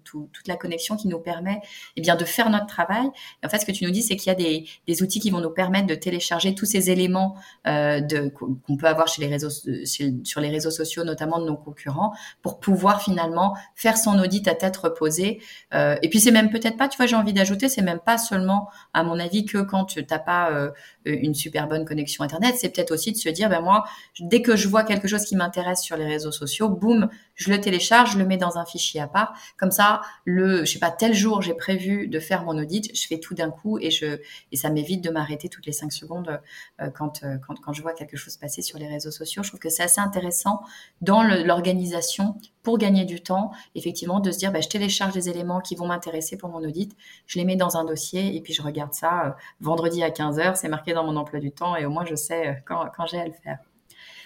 toute 0.04 0.48
la 0.48 0.56
connexion 0.56 0.96
qui 0.96 1.08
nous 1.08 1.18
permet 1.18 1.60
eh 1.96 2.00
bien, 2.00 2.16
de 2.16 2.24
faire 2.24 2.50
notre 2.50 2.66
travail. 2.66 3.08
En 3.44 3.48
fait, 3.48 3.58
ce 3.58 3.66
que 3.66 3.72
tu 3.72 3.84
nous 3.84 3.90
dis, 3.90 4.02
c'est 4.02 4.16
qu'il 4.16 4.28
y 4.28 4.30
a 4.30 4.66
des, 4.86 5.02
outils 5.02 5.20
qui 5.20 5.30
vont 5.30 5.40
nous 5.40 5.50
permettre 5.50 5.86
de 5.86 5.94
télécharger 5.94 6.54
tous 6.54 6.66
ces 6.66 6.90
éléments 6.90 7.36
euh, 7.66 8.00
qu'on 8.30 8.76
peut 8.76 8.86
avoir 8.86 9.08
réseaux, 9.18 9.50
sur 9.50 10.40
les 10.40 10.48
réseaux 10.48 10.70
sociaux, 10.70 11.04
notamment 11.04 11.38
de 11.40 11.46
nos 11.46 11.56
concurrents, 11.56 12.12
pour 12.42 12.60
pouvoir 12.60 13.02
finalement 13.02 13.56
faire 13.74 13.96
son 13.96 14.18
audit 14.18 14.46
à 14.48 14.54
tête 14.54 14.76
reposée. 14.76 15.40
Euh, 15.74 15.96
et 16.02 16.08
puis 16.08 16.20
c'est 16.20 16.30
même 16.30 16.50
peut-être 16.50 16.76
pas, 16.76 16.88
tu 16.88 16.96
vois, 16.96 17.06
j'ai 17.06 17.16
envie 17.16 17.32
d'ajouter, 17.32 17.68
c'est 17.68 17.82
même 17.82 18.00
pas 18.00 18.18
seulement, 18.18 18.68
à 18.92 19.02
mon 19.02 19.18
avis, 19.18 19.44
que 19.44 19.58
quand 19.58 19.84
tu 19.84 20.04
n'as 20.08 20.18
pas 20.18 20.50
euh, 20.50 20.70
une 21.04 21.34
super 21.34 21.68
bonne 21.68 21.84
connexion 21.84 22.24
internet, 22.24 22.54
c'est 22.58 22.68
peut-être 22.68 22.92
aussi 22.92 23.12
de 23.12 23.16
se 23.16 23.28
dire, 23.28 23.48
ben 23.48 23.60
moi, 23.60 23.84
dès 24.20 24.42
que 24.42 24.56
je 24.56 24.68
vois 24.68 24.84
quelque 24.84 25.08
chose 25.08 25.24
qui 25.24 25.36
m'intéresse 25.36 25.82
sur 25.82 25.96
les 25.96 26.06
réseaux 26.06 26.32
sociaux, 26.32 26.68
boum, 26.68 27.08
je 27.34 27.50
le 27.50 27.60
télécharge, 27.60 28.12
je 28.12 28.18
le 28.18 28.26
mets 28.26 28.36
dans 28.36 28.58
un 28.58 28.64
fichier 28.64 29.00
à 29.00 29.06
part. 29.06 29.34
Comme 29.56 29.70
ça, 29.70 30.02
le, 30.24 30.64
je 30.64 30.72
sais 30.72 30.78
pas, 30.78 30.90
tel 30.90 31.14
jour 31.14 31.42
j'ai 31.42 31.54
prévu 31.54 32.08
de 32.08 32.20
faire 32.20 32.44
mon 32.44 32.58
audit, 32.58 32.94
je 32.96 33.06
fais 33.06 33.18
tout 33.18 33.34
d'un 33.34 33.50
coup 33.50 33.78
et 33.78 33.90
je 33.90 34.18
et 34.50 34.56
ça 34.56 34.70
m'évite 34.70 35.02
de 35.02 35.10
m'arrêter 35.10 35.48
toutes 35.48 35.66
les 35.66 35.72
cinq 35.72 35.92
secondes 35.92 36.40
euh, 36.80 36.90
quand, 36.90 37.22
euh, 37.22 37.36
quand 37.46 37.60
quand 37.60 37.72
je 37.72 37.82
vois 37.82 37.92
quelque 37.94 38.16
chose 38.16 38.36
passer 38.36 38.62
sur 38.62 38.78
les 38.78 38.88
réseaux 38.88 39.10
sociaux. 39.10 39.42
Je 39.42 39.48
trouve 39.48 39.60
que 39.60 39.70
c'est 39.70 39.82
assez 39.82 40.00
intéressant 40.00 40.62
dans 41.00 41.22
l'organisation 41.22 42.36
pour 42.62 42.78
gagner 42.78 43.04
du 43.04 43.22
temps, 43.22 43.52
effectivement, 43.74 44.20
de 44.20 44.30
se 44.30 44.38
dire, 44.38 44.52
bah, 44.52 44.60
je 44.60 44.68
télécharge 44.68 45.14
des 45.14 45.28
éléments 45.28 45.60
qui 45.60 45.74
vont 45.74 45.86
m'intéresser 45.86 46.36
pour 46.36 46.48
mon 46.48 46.62
audit, 46.62 46.96
je 47.26 47.38
les 47.38 47.44
mets 47.44 47.56
dans 47.56 47.76
un 47.76 47.84
dossier 47.84 48.36
et 48.36 48.40
puis 48.40 48.52
je 48.52 48.62
regarde 48.62 48.92
ça 48.92 49.26
euh, 49.26 49.30
vendredi 49.60 50.02
à 50.02 50.10
15h, 50.10 50.56
c'est 50.56 50.68
marqué 50.68 50.92
dans 50.92 51.04
mon 51.04 51.16
emploi 51.16 51.40
du 51.40 51.50
temps 51.50 51.76
et 51.76 51.84
au 51.86 51.90
moins 51.90 52.04
je 52.04 52.14
sais 52.14 52.62
quand, 52.66 52.86
quand 52.96 53.06
j'ai 53.06 53.20
à 53.20 53.26
le 53.26 53.32
faire. 53.32 53.58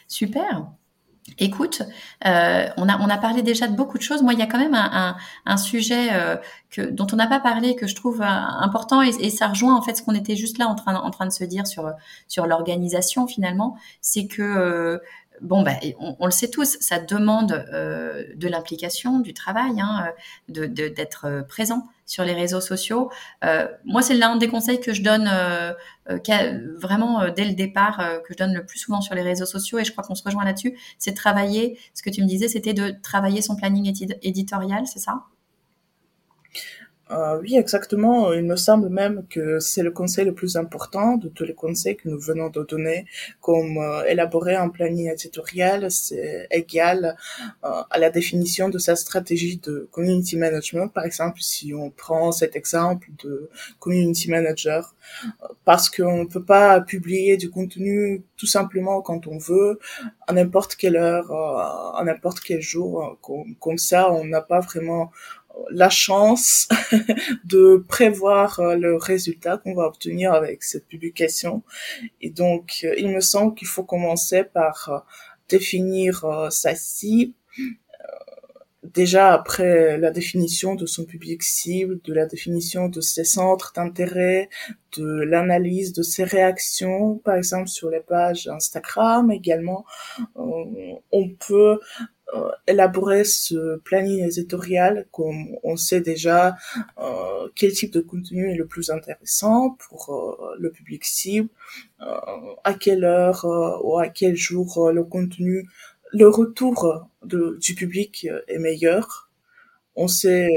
Super. 0.08 0.66
Écoute, 1.38 1.82
euh, 2.24 2.66
on, 2.76 2.88
a, 2.88 2.98
on 3.00 3.08
a 3.08 3.18
parlé 3.18 3.42
déjà 3.42 3.66
de 3.66 3.74
beaucoup 3.74 3.98
de 3.98 4.02
choses. 4.02 4.22
Moi, 4.22 4.32
il 4.32 4.38
y 4.38 4.42
a 4.42 4.46
quand 4.46 4.58
même 4.58 4.74
un, 4.74 5.56
sujet 5.56 6.08
euh, 6.12 6.36
que, 6.70 6.82
dont 6.82 7.06
on 7.12 7.16
n'a 7.16 7.26
pas 7.26 7.40
parlé, 7.40 7.74
que 7.74 7.86
je 7.86 7.94
trouve 7.94 8.22
euh, 8.22 8.24
important, 8.24 9.02
et, 9.02 9.10
et, 9.20 9.30
ça 9.30 9.48
rejoint 9.48 9.74
en 9.74 9.82
fait 9.82 9.94
ce 9.96 10.02
qu'on 10.02 10.14
était 10.14 10.36
juste 10.36 10.58
là 10.58 10.68
en 10.68 10.74
train, 10.74 10.94
en 10.94 11.10
train 11.10 11.26
de 11.26 11.32
se 11.32 11.44
dire 11.44 11.66
sur, 11.66 11.90
sur 12.28 12.46
l'organisation 12.46 13.26
finalement. 13.26 13.76
C'est 14.00 14.26
que 14.28 15.00
bon, 15.40 15.62
ben, 15.62 15.76
on, 15.98 16.26
le 16.26 16.32
sait 16.32 16.48
tous, 16.48 16.76
ça 16.80 16.98
demande 16.98 17.64
euh, 17.72 18.24
de 18.34 18.48
l'implication, 18.48 19.20
du 19.20 19.34
travail, 19.34 19.80
hein, 19.80 20.12
de, 20.48 20.66
d'être 20.66 21.26
euh, 21.26 21.42
présent 21.42 21.88
sur 22.04 22.24
les 22.24 22.34
réseaux 22.34 22.60
sociaux. 22.60 23.10
Euh, 23.44 23.66
moi, 23.84 24.02
c'est 24.02 24.14
l'un 24.14 24.36
des 24.36 24.48
conseils 24.48 24.80
que 24.80 24.92
je 24.92 25.02
donne 25.02 25.28
vraiment 26.78 27.28
dès 27.30 27.44
le 27.44 27.54
départ, 27.54 27.98
que 28.24 28.32
je 28.32 28.38
donne 28.38 28.54
le 28.54 28.64
plus 28.64 28.78
souvent 28.78 29.00
sur 29.00 29.14
les 29.14 29.22
réseaux 29.22 29.46
sociaux, 29.46 29.78
et 29.78 29.84
je 29.84 29.92
crois 29.92 30.04
qu'on 30.04 30.14
se 30.14 30.22
rejoint 30.22 30.44
là-dessus, 30.44 30.78
c'est 30.98 31.10
de 31.12 31.16
travailler, 31.16 31.78
ce 31.94 32.02
que 32.02 32.10
tu 32.10 32.22
me 32.22 32.26
disais, 32.28 32.48
c'était 32.48 32.74
de 32.74 32.94
travailler 33.02 33.42
son 33.42 33.56
planning 33.56 33.92
éditorial, 34.22 34.86
c'est 34.86 35.00
ça? 35.00 35.24
Euh, 37.12 37.38
oui, 37.40 37.56
exactement. 37.56 38.32
Il 38.32 38.44
me 38.44 38.56
semble 38.56 38.88
même 38.88 39.24
que 39.30 39.60
c'est 39.60 39.84
le 39.84 39.92
conseil 39.92 40.24
le 40.24 40.34
plus 40.34 40.56
important 40.56 41.16
de 41.16 41.28
tous 41.28 41.44
les 41.44 41.54
conseils 41.54 41.96
que 41.96 42.08
nous 42.08 42.18
venons 42.18 42.48
de 42.50 42.64
donner, 42.64 43.06
comme 43.40 43.78
euh, 43.78 44.04
élaborer 44.06 44.56
un 44.56 44.68
planning 44.68 45.10
éditorial, 45.10 45.88
c'est 45.90 46.48
égal 46.50 47.16
euh, 47.64 47.82
à 47.90 47.98
la 47.98 48.10
définition 48.10 48.68
de 48.68 48.78
sa 48.78 48.96
stratégie 48.96 49.58
de 49.58 49.88
community 49.92 50.36
management. 50.36 50.88
Par 50.88 51.04
exemple, 51.04 51.40
si 51.40 51.72
on 51.72 51.90
prend 51.90 52.32
cet 52.32 52.56
exemple 52.56 53.08
de 53.22 53.50
community 53.78 54.28
manager, 54.28 54.94
parce 55.64 55.88
qu'on 55.88 56.24
ne 56.24 56.28
peut 56.28 56.44
pas 56.44 56.80
publier 56.80 57.36
du 57.36 57.50
contenu 57.50 58.22
tout 58.36 58.46
simplement 58.46 59.00
quand 59.00 59.28
on 59.28 59.38
veut, 59.38 59.78
à 60.26 60.32
n'importe 60.32 60.74
quelle 60.74 60.96
heure, 60.96 61.30
à 61.30 62.02
n'importe 62.04 62.40
quel 62.40 62.60
jour. 62.60 63.16
Comme, 63.60 63.78
ça, 63.78 64.10
on 64.12 64.24
n'a 64.24 64.40
pas 64.40 64.60
vraiment 64.60 65.12
chance 65.90 66.68
de 67.44 67.84
prévoir 67.88 68.60
euh, 68.60 68.76
le 68.76 68.96
résultat 68.96 69.58
qu'on 69.58 69.74
va 69.74 69.84
obtenir 69.84 70.32
avec 70.32 70.62
cette 70.62 70.86
publication. 70.86 71.62
Et 72.20 72.30
donc, 72.30 72.80
euh, 72.84 72.94
il 72.98 73.08
me 73.08 73.20
semble 73.20 73.54
qu'il 73.54 73.68
faut 73.68 73.84
commencer 73.84 74.44
par 74.44 74.88
euh, 74.88 74.98
définir 75.48 76.26
sa 76.50 76.74
cible. 76.74 77.32
Déjà 78.94 79.32
après 79.32 79.98
la 79.98 80.10
définition 80.10 80.74
de 80.74 80.86
son 80.86 81.04
public 81.04 81.42
cible, 81.42 82.00
de 82.04 82.12
la 82.12 82.26
définition 82.26 82.88
de 82.88 83.00
ses 83.00 83.24
centres 83.24 83.72
d'intérêt, 83.74 84.48
de 84.96 85.22
l'analyse 85.22 85.92
de 85.92 86.02
ses 86.02 86.24
réactions, 86.24 87.16
par 87.18 87.36
exemple 87.36 87.68
sur 87.68 87.90
les 87.90 88.00
pages 88.00 88.48
Instagram 88.48 89.30
également, 89.30 89.84
on 90.34 91.28
peut 91.46 91.78
euh, 92.34 92.50
élaborer 92.66 93.22
ce 93.22 93.76
planning 93.78 94.24
éditorial 94.24 95.06
comme 95.12 95.46
on 95.62 95.76
sait 95.76 96.00
déjà 96.00 96.56
euh, 96.98 97.48
quel 97.54 97.72
type 97.72 97.92
de 97.92 98.00
contenu 98.00 98.50
est 98.50 98.56
le 98.56 98.66
plus 98.66 98.90
intéressant 98.90 99.76
pour 99.88 100.10
euh, 100.10 100.56
le 100.58 100.72
public 100.72 101.04
cible, 101.04 101.48
à 102.00 102.74
quelle 102.74 103.04
heure 103.04 103.44
ou 103.84 103.98
à 103.98 104.08
quel 104.08 104.34
jour 104.34 104.90
le 104.92 105.04
contenu, 105.04 105.68
le 106.18 106.28
retour 106.28 107.08
du 107.24 107.74
public 107.74 108.28
est 108.48 108.58
meilleur. 108.58 109.30
On 109.96 110.08
sait 110.08 110.48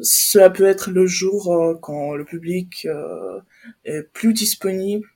cela 0.00 0.50
peut 0.50 0.64
être 0.66 0.90
le 0.90 1.06
jour 1.06 1.78
quand 1.80 2.14
le 2.14 2.24
public 2.24 2.86
est 3.84 4.02
plus 4.12 4.32
disponible. 4.32 5.06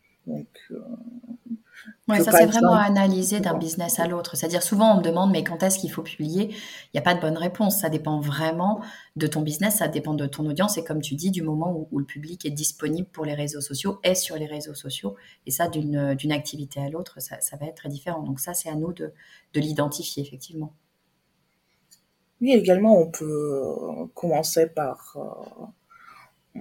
Ouais, 2.08 2.22
ça 2.22 2.32
c'est 2.32 2.46
vraiment 2.46 2.72
à 2.72 2.84
analyser 2.84 3.40
d'un 3.40 3.58
business 3.58 4.00
à 4.00 4.06
l'autre. 4.06 4.34
C'est-à-dire 4.34 4.62
souvent 4.62 4.94
on 4.94 4.98
me 4.98 5.02
demande 5.02 5.30
mais 5.30 5.44
quand 5.44 5.62
est-ce 5.62 5.78
qu'il 5.78 5.90
faut 5.90 6.02
publier? 6.02 6.48
Il 6.48 6.90
n'y 6.94 7.00
a 7.00 7.02
pas 7.02 7.14
de 7.14 7.20
bonne 7.20 7.36
réponse. 7.36 7.80
Ça 7.80 7.90
dépend 7.90 8.18
vraiment 8.20 8.80
de 9.16 9.26
ton 9.26 9.42
business, 9.42 9.76
ça 9.76 9.88
dépend 9.88 10.14
de 10.14 10.26
ton 10.26 10.46
audience 10.46 10.78
et 10.78 10.84
comme 10.84 11.02
tu 11.02 11.16
dis 11.16 11.30
du 11.30 11.42
moment 11.42 11.86
où, 11.90 11.98
le 11.98 12.06
public 12.06 12.46
est 12.46 12.50
disponible 12.50 13.08
pour 13.08 13.26
les 13.26 13.34
réseaux 13.34 13.60
sociaux, 13.60 14.00
est 14.02 14.14
sur 14.14 14.36
les 14.36 14.46
réseaux 14.46 14.74
sociaux 14.74 15.16
et 15.46 15.50
ça 15.50 15.68
d'une 15.68 16.14
d'une 16.14 16.32
activité 16.32 16.80
à 16.80 16.88
l'autre, 16.88 17.20
ça, 17.20 17.40
ça, 17.40 17.56
va 17.58 17.66
être 17.66 17.76
très 17.76 17.88
différent. 17.90 18.22
Donc 18.22 18.40
ça 18.40 18.54
c'est 18.54 18.70
à 18.70 18.74
nous 18.74 18.92
de, 18.94 19.12
de 19.52 19.60
l'identifier 19.60 20.22
effectivement. 20.22 20.72
Oui, 22.40 22.52
également 22.52 22.98
on 22.98 23.10
peut 23.10 23.74
commencer 24.14 24.66
par 24.68 25.16
euh, 26.56 26.60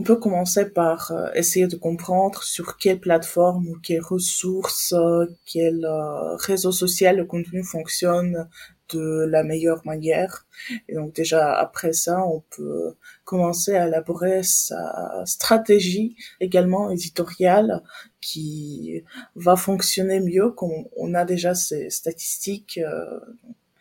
on 0.00 0.02
peut 0.02 0.16
commencer 0.16 0.70
par 0.70 1.12
euh, 1.12 1.28
essayer 1.34 1.66
de 1.66 1.76
comprendre 1.76 2.42
sur 2.42 2.78
quelle 2.78 3.00
plateforme 3.00 3.68
ou 3.68 3.76
quelles 3.82 4.00
ressources, 4.00 4.94
euh, 4.94 5.26
quel 5.44 5.84
euh, 5.84 6.36
réseau 6.36 6.72
social 6.72 7.18
le 7.18 7.26
contenu 7.26 7.62
fonctionne 7.62 8.48
de 8.94 9.26
la 9.28 9.42
meilleure 9.42 9.84
manière. 9.84 10.46
Et 10.88 10.94
donc 10.94 11.14
déjà 11.14 11.52
après 11.52 11.92
ça, 11.92 12.24
on 12.24 12.42
peut 12.56 12.94
commencer 13.24 13.76
à 13.76 13.88
élaborer 13.88 14.42
sa 14.42 15.22
stratégie 15.26 16.16
également 16.40 16.90
éditoriale 16.90 17.82
qui 18.22 19.04
va 19.34 19.56
fonctionner 19.56 20.20
mieux 20.20 20.50
quand 20.50 20.72
on 20.96 21.12
a 21.12 21.26
déjà 21.26 21.54
ces 21.54 21.90
statistiques 21.90 22.80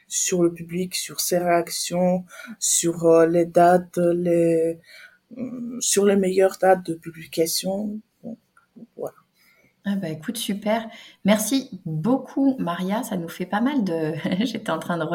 sur 0.08 0.44
le 0.44 0.54
public, 0.54 0.96
sur 0.96 1.22
ses 1.22 1.38
réactions, 1.38 2.26
sur 2.60 3.26
les 3.26 3.46
dates, 3.46 3.98
les 3.98 4.80
sur 5.80 6.06
les 6.06 6.16
meilleures 6.16 6.58
dates 6.60 6.86
de 6.86 6.94
publication. 6.96 8.00
voilà. 8.98 9.16
Ah 9.86 9.96
bah 9.96 10.10
écoute, 10.10 10.38
super. 10.38 10.88
Merci 11.24 11.82
beaucoup, 11.86 12.56
Maria. 12.60 13.02
Ça 13.04 13.18
nous 13.18 13.30
fait 13.30 13.46
pas 13.46 13.62
mal 13.62 13.84
de. 13.84 14.14
J'étais 14.46 14.72
en 14.72 14.80
train 14.80 14.98
de 14.98 15.06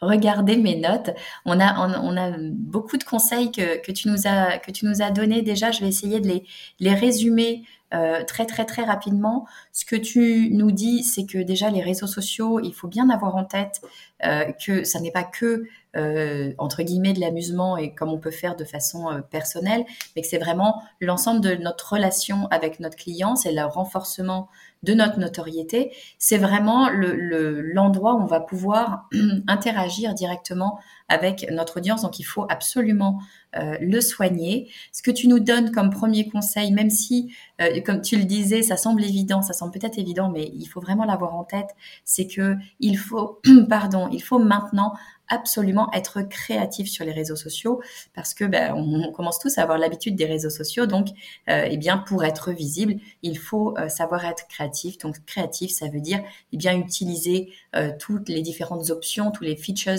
regarder 0.00 0.56
mes 0.56 0.76
notes. 0.76 1.10
On 1.44 1.58
a, 1.60 2.00
on, 2.00 2.16
a 2.16 2.30
beaucoup 2.38 2.96
de 2.96 3.04
conseils 3.04 3.50
que, 3.50 3.82
que, 3.82 3.90
tu 3.92 4.08
nous 4.08 4.26
as, 4.26 4.58
que 4.58 4.70
tu 4.70 4.86
nous 4.86 5.02
as 5.02 5.10
donnés 5.10 5.42
déjà. 5.42 5.70
Je 5.70 5.80
vais 5.80 5.88
essayer 5.88 6.20
de 6.20 6.28
les, 6.28 6.44
les 6.78 6.94
résumer 6.94 7.64
euh, 7.94 8.24
très 8.24 8.46
très 8.46 8.64
très 8.64 8.84
rapidement. 8.84 9.46
Ce 9.72 9.84
que 9.84 9.96
tu 9.96 10.48
nous 10.52 10.70
dis, 10.70 11.02
c'est 11.02 11.26
que 11.26 11.38
déjà 11.38 11.70
les 11.70 11.82
réseaux 11.82 12.06
sociaux, 12.06 12.60
il 12.60 12.72
faut 12.72 12.88
bien 12.88 13.10
avoir 13.10 13.36
en 13.36 13.44
tête 13.44 13.82
euh, 14.24 14.52
que 14.64 14.84
ça 14.84 15.00
n'est 15.00 15.10
pas 15.10 15.24
que 15.24 15.64
euh, 15.96 16.52
entre 16.56 16.82
guillemets 16.82 17.12
de 17.12 17.20
l'amusement 17.20 17.76
et 17.76 17.94
comme 17.94 18.10
on 18.10 18.18
peut 18.18 18.30
faire 18.30 18.56
de 18.56 18.64
façon 18.64 19.22
personnelle, 19.30 19.84
mais 20.16 20.22
que 20.22 20.28
c'est 20.28 20.38
vraiment 20.38 20.82
l'ensemble 21.00 21.40
de 21.40 21.54
notre 21.54 21.92
relation 21.92 22.48
avec 22.50 22.80
notre 22.80 22.96
client, 22.96 23.36
c'est 23.36 23.52
le 23.52 23.64
renforcement 23.64 24.48
de 24.82 24.94
notre 24.94 25.18
notoriété, 25.18 25.92
c'est 26.18 26.38
vraiment 26.38 26.88
l'endroit 26.90 28.12
le, 28.12 28.18
où 28.18 28.22
on 28.22 28.26
va 28.26 28.40
pouvoir 28.40 29.08
interagir 29.46 30.14
directement 30.14 30.78
avec 31.08 31.46
notre 31.50 31.78
audience. 31.78 32.02
Donc 32.02 32.18
il 32.18 32.24
faut 32.24 32.46
absolument 32.48 33.20
euh, 33.56 33.76
le 33.80 34.00
soigner. 34.00 34.70
Ce 34.92 35.02
que 35.02 35.10
tu 35.10 35.28
nous 35.28 35.38
donnes 35.38 35.70
comme 35.70 35.90
premier 35.90 36.28
conseil, 36.28 36.72
même 36.72 36.90
si, 36.90 37.32
euh, 37.60 37.80
comme 37.82 38.00
tu 38.00 38.16
le 38.16 38.24
disais, 38.24 38.62
ça 38.62 38.76
semble 38.76 39.04
évident, 39.04 39.42
ça 39.42 39.52
semble 39.52 39.72
peut-être 39.72 39.98
évident, 39.98 40.30
mais 40.30 40.50
il 40.54 40.66
faut 40.66 40.80
vraiment 40.80 41.04
l'avoir 41.04 41.34
en 41.34 41.44
tête, 41.44 41.68
c'est 42.04 42.26
que 42.26 42.56
il 42.80 42.96
faut, 42.96 43.40
pardon, 43.68 44.08
il 44.10 44.22
faut 44.22 44.38
maintenant 44.38 44.94
absolument 45.28 45.90
être 45.92 46.22
créatif 46.22 46.88
sur 46.88 47.04
les 47.04 47.12
réseaux 47.12 47.36
sociaux 47.36 47.82
parce 48.14 48.34
que 48.34 48.44
ben, 48.44 48.74
on, 48.74 49.12
commence 49.12 49.38
tous 49.38 49.58
à 49.58 49.62
avoir 49.62 49.78
l'habitude 49.78 50.14
des 50.14 50.26
réseaux 50.26 50.50
sociaux. 50.50 50.86
Donc, 50.86 51.08
euh, 51.48 51.66
eh 51.70 51.76
bien, 51.76 51.98
pour 51.98 52.24
être 52.24 52.52
visible, 52.52 52.96
il 53.22 53.38
faut 53.38 53.76
euh, 53.78 53.88
savoir 53.88 54.24
être 54.24 54.46
créatif. 54.48 54.98
Donc, 54.98 55.24
créatif, 55.24 55.70
ça 55.70 55.88
veut 55.88 56.00
dire 56.00 56.22
eh 56.52 56.56
bien 56.56 56.76
utiliser 56.76 57.52
euh, 57.76 57.92
toutes 57.98 58.28
les 58.28 58.42
différentes 58.42 58.90
options, 58.90 59.30
tous 59.30 59.44
les 59.44 59.56
features 59.56 59.92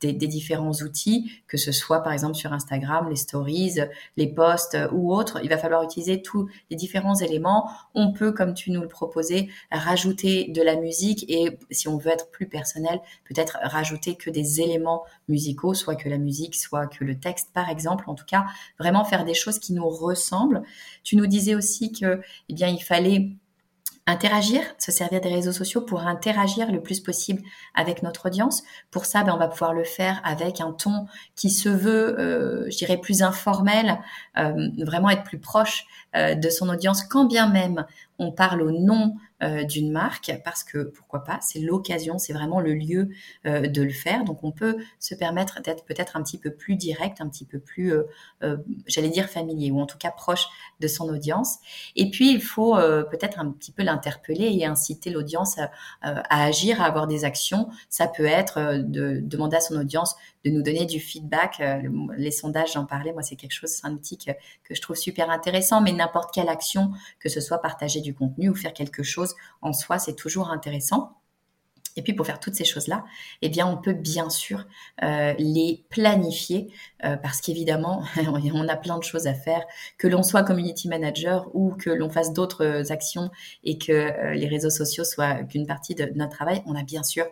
des, 0.00 0.12
différents 0.12 0.72
outils, 0.72 1.30
que 1.46 1.56
ce 1.56 1.72
soit 1.72 2.02
par 2.02 2.12
exemple 2.12 2.34
sur 2.34 2.52
Instagram, 2.52 3.08
les 3.08 3.16
stories, 3.16 3.76
les 4.16 4.26
posts 4.26 4.74
euh, 4.74 4.88
ou 4.92 5.12
autres. 5.12 5.40
Il 5.42 5.48
va 5.48 5.58
falloir 5.58 5.82
utiliser 5.82 6.22
tous 6.22 6.48
les 6.70 6.76
différents 6.76 7.16
éléments. 7.16 7.70
On 7.94 8.12
peut, 8.12 8.32
comme 8.32 8.54
tu 8.54 8.70
nous 8.70 8.80
le 8.80 8.88
proposais, 8.88 9.48
rajouter 9.70 10.48
de 10.48 10.62
la 10.62 10.76
musique 10.76 11.24
et 11.28 11.58
si 11.70 11.88
on 11.88 11.96
veut 11.96 12.10
être 12.10 12.30
plus 12.30 12.46
personnel, 12.46 13.00
peut-être 13.24 13.58
rajouter 13.62 14.14
que 14.14 14.30
des 14.30 14.60
éléments 14.60 15.04
musicaux, 15.28 15.74
soit 15.74 15.96
que 15.96 16.08
la 16.08 16.18
musique, 16.18 16.54
soit 16.54 16.86
que 16.86 17.04
le 17.04 17.18
texte, 17.18 17.50
par 17.52 17.68
exemple. 17.68 18.04
En 18.08 18.14
tout 18.14 18.26
cas, 18.26 18.46
vraiment 18.78 19.04
faire 19.04 19.24
des 19.24 19.34
choses 19.34 19.58
qui 19.58 19.72
nous 19.72 19.88
ressemblent. 19.88 20.62
Tu 21.02 21.16
nous 21.16 21.26
disais 21.26 21.54
aussi 21.54 21.92
que, 21.92 22.20
eh 22.48 22.54
bien, 22.54 22.68
il 22.68 22.82
fallait 22.82 23.30
interagir, 24.08 24.62
se 24.78 24.90
servir 24.90 25.20
des 25.20 25.28
réseaux 25.28 25.52
sociaux 25.52 25.82
pour 25.82 26.00
interagir 26.00 26.72
le 26.72 26.80
plus 26.80 27.00
possible 27.00 27.42
avec 27.74 28.02
notre 28.02 28.26
audience. 28.26 28.62
Pour 28.90 29.04
ça, 29.04 29.22
ben, 29.22 29.34
on 29.34 29.38
va 29.38 29.48
pouvoir 29.48 29.74
le 29.74 29.84
faire 29.84 30.20
avec 30.24 30.60
un 30.60 30.72
ton 30.72 31.06
qui 31.36 31.50
se 31.50 31.68
veut, 31.68 32.18
euh, 32.18 32.70
je 32.70 32.76
dirais, 32.78 32.96
plus 32.96 33.22
informel, 33.22 33.98
euh, 34.38 34.70
vraiment 34.78 35.10
être 35.10 35.24
plus 35.24 35.38
proche 35.38 35.84
euh, 36.16 36.34
de 36.34 36.48
son 36.48 36.70
audience, 36.70 37.02
quand 37.02 37.26
bien 37.26 37.48
même 37.50 37.84
on 38.18 38.32
parle 38.32 38.62
au 38.62 38.70
nom 38.70 39.14
euh, 39.40 39.62
d'une 39.62 39.92
marque 39.92 40.32
parce 40.44 40.64
que 40.64 40.82
pourquoi 40.82 41.22
pas, 41.22 41.38
c'est 41.40 41.60
l'occasion, 41.60 42.18
c'est 42.18 42.32
vraiment 42.32 42.58
le 42.58 42.74
lieu 42.74 43.10
euh, 43.46 43.68
de 43.68 43.82
le 43.82 43.92
faire. 43.92 44.24
Donc 44.24 44.42
on 44.42 44.50
peut 44.50 44.78
se 44.98 45.14
permettre 45.14 45.62
d'être 45.62 45.84
peut-être 45.84 46.16
un 46.16 46.22
petit 46.24 46.38
peu 46.38 46.50
plus 46.50 46.74
direct, 46.74 47.20
un 47.20 47.28
petit 47.28 47.44
peu 47.44 47.60
plus, 47.60 47.92
euh, 48.42 48.56
j'allais 48.86 49.10
dire 49.10 49.28
familier 49.28 49.70
ou 49.70 49.80
en 49.80 49.86
tout 49.86 49.98
cas 49.98 50.10
proche 50.10 50.48
de 50.80 50.88
son 50.88 51.08
audience. 51.08 51.58
Et 51.94 52.10
puis 52.10 52.32
il 52.32 52.42
faut 52.42 52.74
peut-être 53.10 53.38
un 53.38 53.50
petit 53.52 53.70
peu 53.70 53.84
l'interpeller 53.84 54.48
et 54.52 54.66
inciter 54.66 55.10
l'audience 55.10 55.58
à, 55.58 55.70
agir, 56.30 56.82
à 56.82 56.86
avoir 56.86 57.06
des 57.06 57.24
actions. 57.24 57.68
Ça 57.88 58.08
peut 58.08 58.26
être 58.26 58.78
de 58.78 59.20
demander 59.22 59.56
à 59.56 59.60
son 59.60 59.76
audience 59.76 60.16
de 60.44 60.50
nous 60.50 60.62
donner 60.62 60.86
du 60.86 61.00
feedback. 61.00 61.62
les 62.16 62.30
sondages, 62.30 62.72
j'en 62.72 62.86
parlais, 62.86 63.12
moi 63.12 63.22
c'est 63.22 63.36
quelque 63.36 63.52
chose, 63.52 63.70
c'est 63.70 63.86
un 63.86 63.92
outil 63.92 64.18
que, 64.18 64.32
que 64.64 64.74
je 64.74 64.80
trouve 64.80 64.96
super 64.96 65.30
intéressant, 65.30 65.80
mais 65.80 65.92
n'importe 65.92 66.32
quelle 66.32 66.48
action, 66.48 66.92
que 67.20 67.28
ce 67.28 67.40
soit 67.40 67.58
partager 67.58 68.00
du 68.00 68.07
contenu 68.14 68.48
ou 68.48 68.54
faire 68.54 68.72
quelque 68.72 69.02
chose 69.02 69.34
en 69.62 69.72
soi, 69.72 69.98
c'est 69.98 70.14
toujours 70.14 70.50
intéressant. 70.50 71.18
Et 71.98 72.02
puis 72.02 72.12
pour 72.12 72.24
faire 72.24 72.38
toutes 72.38 72.54
ces 72.54 72.64
choses-là, 72.64 73.04
eh 73.42 73.48
bien 73.48 73.66
on 73.66 73.76
peut 73.76 73.92
bien 73.92 74.30
sûr 74.30 74.66
euh, 75.02 75.34
les 75.36 75.84
planifier 75.90 76.72
euh, 77.04 77.16
parce 77.16 77.40
qu'évidemment 77.40 78.04
on 78.54 78.68
a 78.68 78.76
plein 78.76 78.98
de 78.98 79.02
choses 79.02 79.26
à 79.26 79.34
faire, 79.34 79.64
que 79.98 80.06
l'on 80.06 80.22
soit 80.22 80.44
community 80.44 80.88
manager 80.88 81.50
ou 81.54 81.72
que 81.72 81.90
l'on 81.90 82.08
fasse 82.08 82.32
d'autres 82.32 82.92
actions 82.92 83.30
et 83.64 83.78
que 83.78 83.92
euh, 83.92 84.34
les 84.34 84.46
réseaux 84.46 84.70
sociaux 84.70 85.02
soient 85.02 85.42
qu'une 85.42 85.66
partie 85.66 85.96
de 85.96 86.08
notre 86.14 86.36
travail, 86.36 86.62
on 86.66 86.76
a 86.76 86.84
bien 86.84 87.02
sûr 87.02 87.26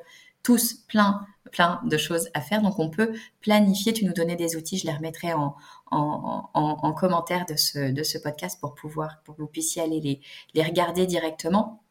tous 0.47 0.75
plein 0.87 1.27
plein 1.51 1.81
de 1.85 1.97
choses 1.97 2.29
à 2.35 2.41
faire. 2.41 2.63
Donc 2.63 2.79
on 2.79 2.89
peut 2.89 3.13
planifier. 3.41 3.93
Tu 3.93 4.05
nous 4.05 4.13
donnais 4.13 4.37
des 4.37 4.57
outils, 4.57 4.79
je 4.79 4.87
les 4.87 4.93
remettrai 4.93 5.33
en, 5.33 5.57
en, 5.91 6.93
commentaire 6.93 7.47
de 7.47 7.57
ce, 7.57 7.91
de 7.91 8.03
ce 8.03 8.19
podcast 8.19 8.61
pour 8.61 8.75
pouvoir 8.75 9.23
pour 9.25 9.37
que 9.37 9.43
vous 9.43 9.49
puissiez 9.49 9.83
aller 9.83 10.01
les, 10.01 10.21
les 10.55 10.63
regarder 10.63 11.07
directement. 11.07 11.83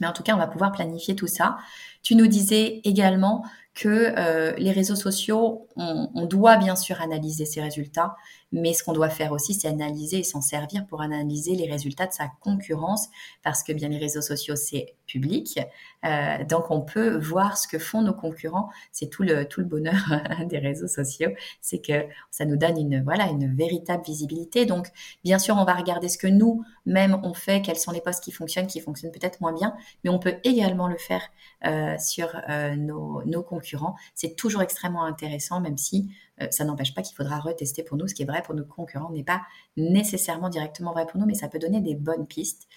Mais 0.00 0.06
en 0.06 0.12
tout 0.12 0.22
cas, 0.22 0.34
on 0.34 0.38
va 0.38 0.46
pouvoir 0.46 0.72
planifier 0.72 1.16
tout 1.16 1.26
ça. 1.26 1.58
Tu 2.02 2.14
nous 2.14 2.26
disais 2.26 2.80
également 2.84 3.44
que 3.74 3.88
euh, 3.88 4.52
les 4.58 4.72
réseaux 4.72 4.96
sociaux, 4.96 5.68
on, 5.76 6.26
doit 6.26 6.56
bien 6.56 6.76
sûr 6.76 7.00
analyser 7.00 7.46
ces 7.46 7.62
résultats, 7.62 8.16
mais 8.52 8.74
ce 8.74 8.82
qu'on 8.82 8.92
doit 8.92 9.08
faire 9.08 9.32
aussi, 9.32 9.54
c'est 9.54 9.68
analyser 9.68 10.18
et 10.18 10.22
s'en 10.22 10.40
servir 10.40 10.86
pour 10.86 11.00
analyser 11.00 11.54
les 11.54 11.70
résultats 11.70 12.06
de 12.06 12.12
sa 12.12 12.28
concurrence, 12.40 13.08
parce 13.42 13.62
que 13.62 13.72
bien 13.72 13.88
les 13.88 13.98
réseaux 13.98 14.20
sociaux, 14.20 14.56
c'est 14.56 14.96
public, 15.06 15.58
euh, 16.04 16.44
donc 16.44 16.70
on 16.70 16.80
peut 16.80 17.16
voir 17.16 17.56
ce 17.56 17.66
que 17.66 17.78
font 17.78 18.02
nos 18.02 18.12
concurrents. 18.12 18.68
C'est 18.92 19.08
tout 19.08 19.22
le 19.22 19.46
tout 19.46 19.60
le 19.60 19.66
bonheur 19.66 19.94
des 20.46 20.58
réseaux 20.58 20.88
sociaux, 20.88 21.30
c'est 21.60 21.80
que 21.80 22.06
ça 22.30 22.44
nous 22.44 22.56
donne 22.56 22.76
une 22.76 23.02
voilà 23.02 23.28
une 23.28 23.54
véritable 23.54 24.04
visibilité. 24.04 24.66
Donc 24.66 24.88
bien 25.24 25.38
sûr, 25.38 25.56
on 25.56 25.64
va 25.64 25.74
regarder 25.74 26.08
ce 26.08 26.18
que 26.18 26.26
nous 26.26 26.64
même 26.86 27.20
on 27.22 27.34
fait, 27.34 27.62
quels 27.62 27.78
sont 27.78 27.92
les 27.92 28.00
postes 28.00 28.22
qui 28.22 28.32
fonctionnent, 28.32 28.66
qui 28.66 28.80
fonctionnent 28.80 29.12
peut-être 29.12 29.40
moins 29.40 29.52
bien, 29.52 29.74
mais 30.04 30.10
on 30.10 30.18
peut 30.18 30.36
également 30.44 30.88
le 30.88 30.98
faire 30.98 31.22
euh, 31.66 31.89
sur 31.98 32.28
euh, 32.48 32.76
nos, 32.76 33.42
concurrents. 33.42 33.96
C'est 34.14 34.36
toujours 34.36 34.62
extrêmement 34.62 35.04
intéressant, 35.04 35.60
même 35.60 35.78
si 35.78 36.10
euh, 36.40 36.46
ça 36.50 36.64
n'empêche 36.64 36.94
pas 36.94 37.02
qu'il 37.02 37.16
faudra 37.16 37.38
retester 37.38 37.82
pour 37.82 37.96
nous. 37.96 38.08
Ce 38.08 38.14
qui 38.14 38.22
est 38.22 38.26
vrai 38.26 38.42
pour 38.42 38.54
nos 38.54 38.64
concurrents 38.64 39.10
n'est 39.10 39.24
pas 39.24 39.42
nécessairement 39.76 40.48
directement 40.48 40.92
vrai 40.92 41.06
pour 41.06 41.20
nous, 41.20 41.26
mais 41.26 41.34
ça 41.34 41.48
peut 41.48 41.58
donner 41.58 41.80
des 41.80 41.94
bonnes 41.94 42.26
pistes. 42.26 42.68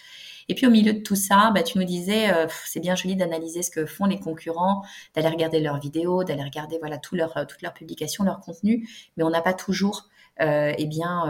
Et 0.49 0.55
puis 0.55 0.67
au 0.67 0.69
milieu 0.69 0.93
de 0.93 0.99
tout 0.99 1.15
ça, 1.15 1.51
bah, 1.55 1.63
tu 1.63 1.77
nous 1.77 1.85
disais, 1.85 2.33
euh, 2.33 2.47
c'est 2.65 2.81
bien 2.81 2.95
joli 2.95 3.15
d'analyser 3.15 3.63
ce 3.63 3.71
que 3.71 3.85
font 3.85 4.05
les 4.05 4.19
concurrents, 4.19 4.83
d'aller 5.15 5.29
regarder 5.29 5.59
leurs 5.61 5.79
vidéos, 5.79 6.23
d'aller 6.23 6.43
regarder 6.43 6.77
voilà 6.79 6.97
toutes 6.97 7.19
leurs 7.19 7.73
publications, 7.73 8.23
leur 8.23 8.41
contenu, 8.41 8.87
mais 9.15 9.23
on 9.23 9.29
n'a 9.29 9.41
pas 9.41 9.53
toujours 9.53 10.09
euh, 10.41 10.73
eh 10.77 10.87
bien 10.87 11.25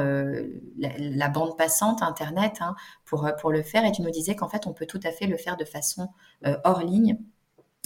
la, 0.77 1.27
bande 1.27 1.57
passante 1.57 2.01
Internet 2.01 2.53
hein, 2.61 2.75
pour, 3.05 3.29
pour 3.39 3.51
le 3.51 3.61
faire. 3.61 3.85
Et 3.85 3.91
tu 3.91 4.01
nous 4.01 4.09
disais 4.09 4.35
qu'en 4.35 4.47
fait, 4.47 4.65
on 4.65 4.73
peut 4.73 4.87
tout 4.87 5.01
à 5.03 5.11
fait 5.11 5.27
le 5.27 5.37
faire 5.37 5.57
de 5.57 5.65
façon 5.65 6.09
hors 6.63 6.81
ligne 6.81 7.17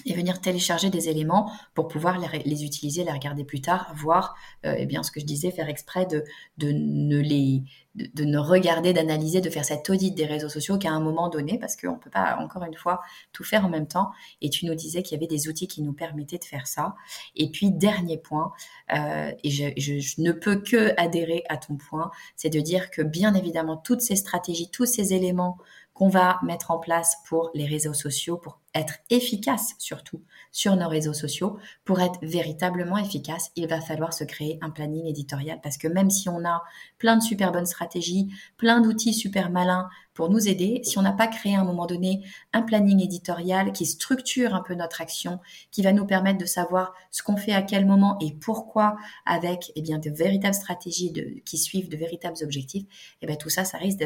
et 0.05 0.13
venir 0.13 0.39
télécharger 0.39 0.89
des 0.89 1.09
éléments 1.09 1.51
pour 1.73 1.87
pouvoir 1.87 2.19
les, 2.19 2.63
utiliser, 2.63 3.03
les 3.03 3.11
regarder 3.11 3.43
plus 3.43 3.61
tard, 3.61 3.91
voir, 3.95 4.35
euh, 4.65 4.75
eh 4.77 4.85
bien, 4.85 5.01
ce 5.01 5.11
que 5.11 5.19
je 5.19 5.25
disais, 5.25 5.51
faire 5.51 5.69
exprès 5.69 6.05
de, 6.05 6.23
de 6.59 6.71
ne 6.71 7.19
les, 7.19 7.63
de, 7.95 8.23
ne 8.23 8.37
regarder, 8.37 8.93
d'analyser, 8.93 9.41
de 9.41 9.49
faire 9.49 9.65
cet 9.65 9.89
audit 9.89 10.13
des 10.13 10.25
réseaux 10.25 10.49
sociaux 10.49 10.77
qu'à 10.77 10.91
un 10.91 10.99
moment 10.99 11.29
donné, 11.29 11.57
parce 11.57 11.75
qu'on 11.75 11.93
ne 11.93 11.97
peut 11.97 12.11
pas, 12.11 12.37
encore 12.39 12.63
une 12.63 12.75
fois, 12.75 13.01
tout 13.33 13.43
faire 13.43 13.65
en 13.65 13.69
même 13.69 13.87
temps. 13.87 14.11
Et 14.41 14.51
tu 14.51 14.67
nous 14.67 14.75
disais 14.75 15.01
qu'il 15.01 15.15
y 15.15 15.19
avait 15.19 15.27
des 15.27 15.47
outils 15.47 15.67
qui 15.67 15.81
nous 15.81 15.93
permettaient 15.93 16.37
de 16.37 16.45
faire 16.45 16.67
ça. 16.67 16.95
Et 17.35 17.49
puis, 17.49 17.71
dernier 17.71 18.17
point, 18.17 18.53
euh, 18.93 19.31
et 19.43 19.49
je, 19.49 19.65
je, 19.77 20.21
ne 20.21 20.31
peux 20.31 20.57
que 20.57 20.93
adhérer 20.97 21.43
à 21.49 21.57
ton 21.57 21.75
point, 21.75 22.11
c'est 22.35 22.49
de 22.49 22.59
dire 22.59 22.91
que 22.91 23.01
bien 23.01 23.33
évidemment, 23.33 23.77
toutes 23.77 24.01
ces 24.01 24.15
stratégies, 24.15 24.69
tous 24.69 24.85
ces 24.85 25.13
éléments 25.13 25.57
qu'on 25.97 26.09
va 26.09 26.39
mettre 26.43 26.69
en 26.69 26.77
place 26.77 27.17
pour 27.27 27.49
les 27.55 27.65
réseaux 27.65 27.93
sociaux, 27.93 28.37
pour 28.37 28.59
être 28.75 28.95
efficace 29.09 29.73
surtout 29.77 30.21
sur 30.51 30.75
nos 30.75 30.87
réseaux 30.87 31.13
sociaux, 31.13 31.57
pour 31.85 31.99
être 31.99 32.19
véritablement 32.21 32.97
efficace, 32.97 33.51
il 33.55 33.67
va 33.67 33.81
falloir 33.81 34.13
se 34.13 34.23
créer 34.23 34.57
un 34.61 34.69
planning 34.69 35.05
éditorial 35.05 35.59
parce 35.61 35.77
que 35.77 35.87
même 35.87 36.09
si 36.09 36.29
on 36.29 36.45
a 36.45 36.63
plein 36.97 37.17
de 37.17 37.21
super 37.21 37.51
bonnes 37.51 37.65
stratégies, 37.65 38.29
plein 38.57 38.81
d'outils 38.81 39.13
super 39.13 39.49
malins 39.49 39.89
pour 40.17 40.31
nous 40.31 40.47
aider, 40.47 40.81
si 40.83 40.97
on 40.97 41.03
n'a 41.03 41.11
pas 41.11 41.27
créé 41.27 41.55
à 41.55 41.61
un 41.61 41.63
moment 41.63 41.85
donné 41.85 42.23
un 42.51 42.63
planning 42.63 43.03
éditorial 43.03 43.71
qui 43.71 43.85
structure 43.85 44.55
un 44.55 44.61
peu 44.61 44.73
notre 44.73 44.99
action, 44.99 45.39
qui 45.69 45.83
va 45.83 45.93
nous 45.93 46.07
permettre 46.07 46.39
de 46.39 46.45
savoir 46.45 46.95
ce 47.11 47.21
qu'on 47.21 47.37
fait 47.37 47.51
à 47.51 47.61
quel 47.61 47.85
moment 47.85 48.17
et 48.19 48.33
pourquoi 48.33 48.97
avec 49.27 49.71
eh 49.75 49.81
bien, 49.83 49.99
de 49.99 50.09
véritables 50.09 50.55
stratégies 50.55 51.13
qui 51.45 51.59
suivent 51.59 51.87
de 51.87 51.97
véritables 51.97 52.37
objectifs, 52.41 52.85
eh 53.21 53.27
bien, 53.27 53.35
tout 53.35 53.49
ça, 53.49 53.63
ça 53.63 53.77
risque 53.77 54.03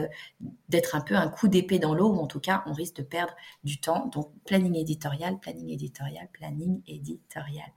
d'être 0.68 0.96
un 0.96 1.02
peu 1.02 1.16
un 1.16 1.30
coup 1.30 1.48
d'épée 1.48 1.80
dans 1.80 1.94
l'eau 1.94 2.10
ou 2.10 2.20
en 2.20 2.28
tout 2.28 2.42
cas, 2.42 2.62
on 2.66 2.74
risque 2.74 2.98
de 2.98 3.04
perdre 3.04 3.34
du 3.64 3.80
temps. 3.80 4.08
Donc, 4.08 4.32
planning 4.52 4.76
éditorial, 4.76 5.40
planning 5.40 5.70
éditorial, 5.70 6.28
planning 6.34 6.82
éditorial. 6.86 7.72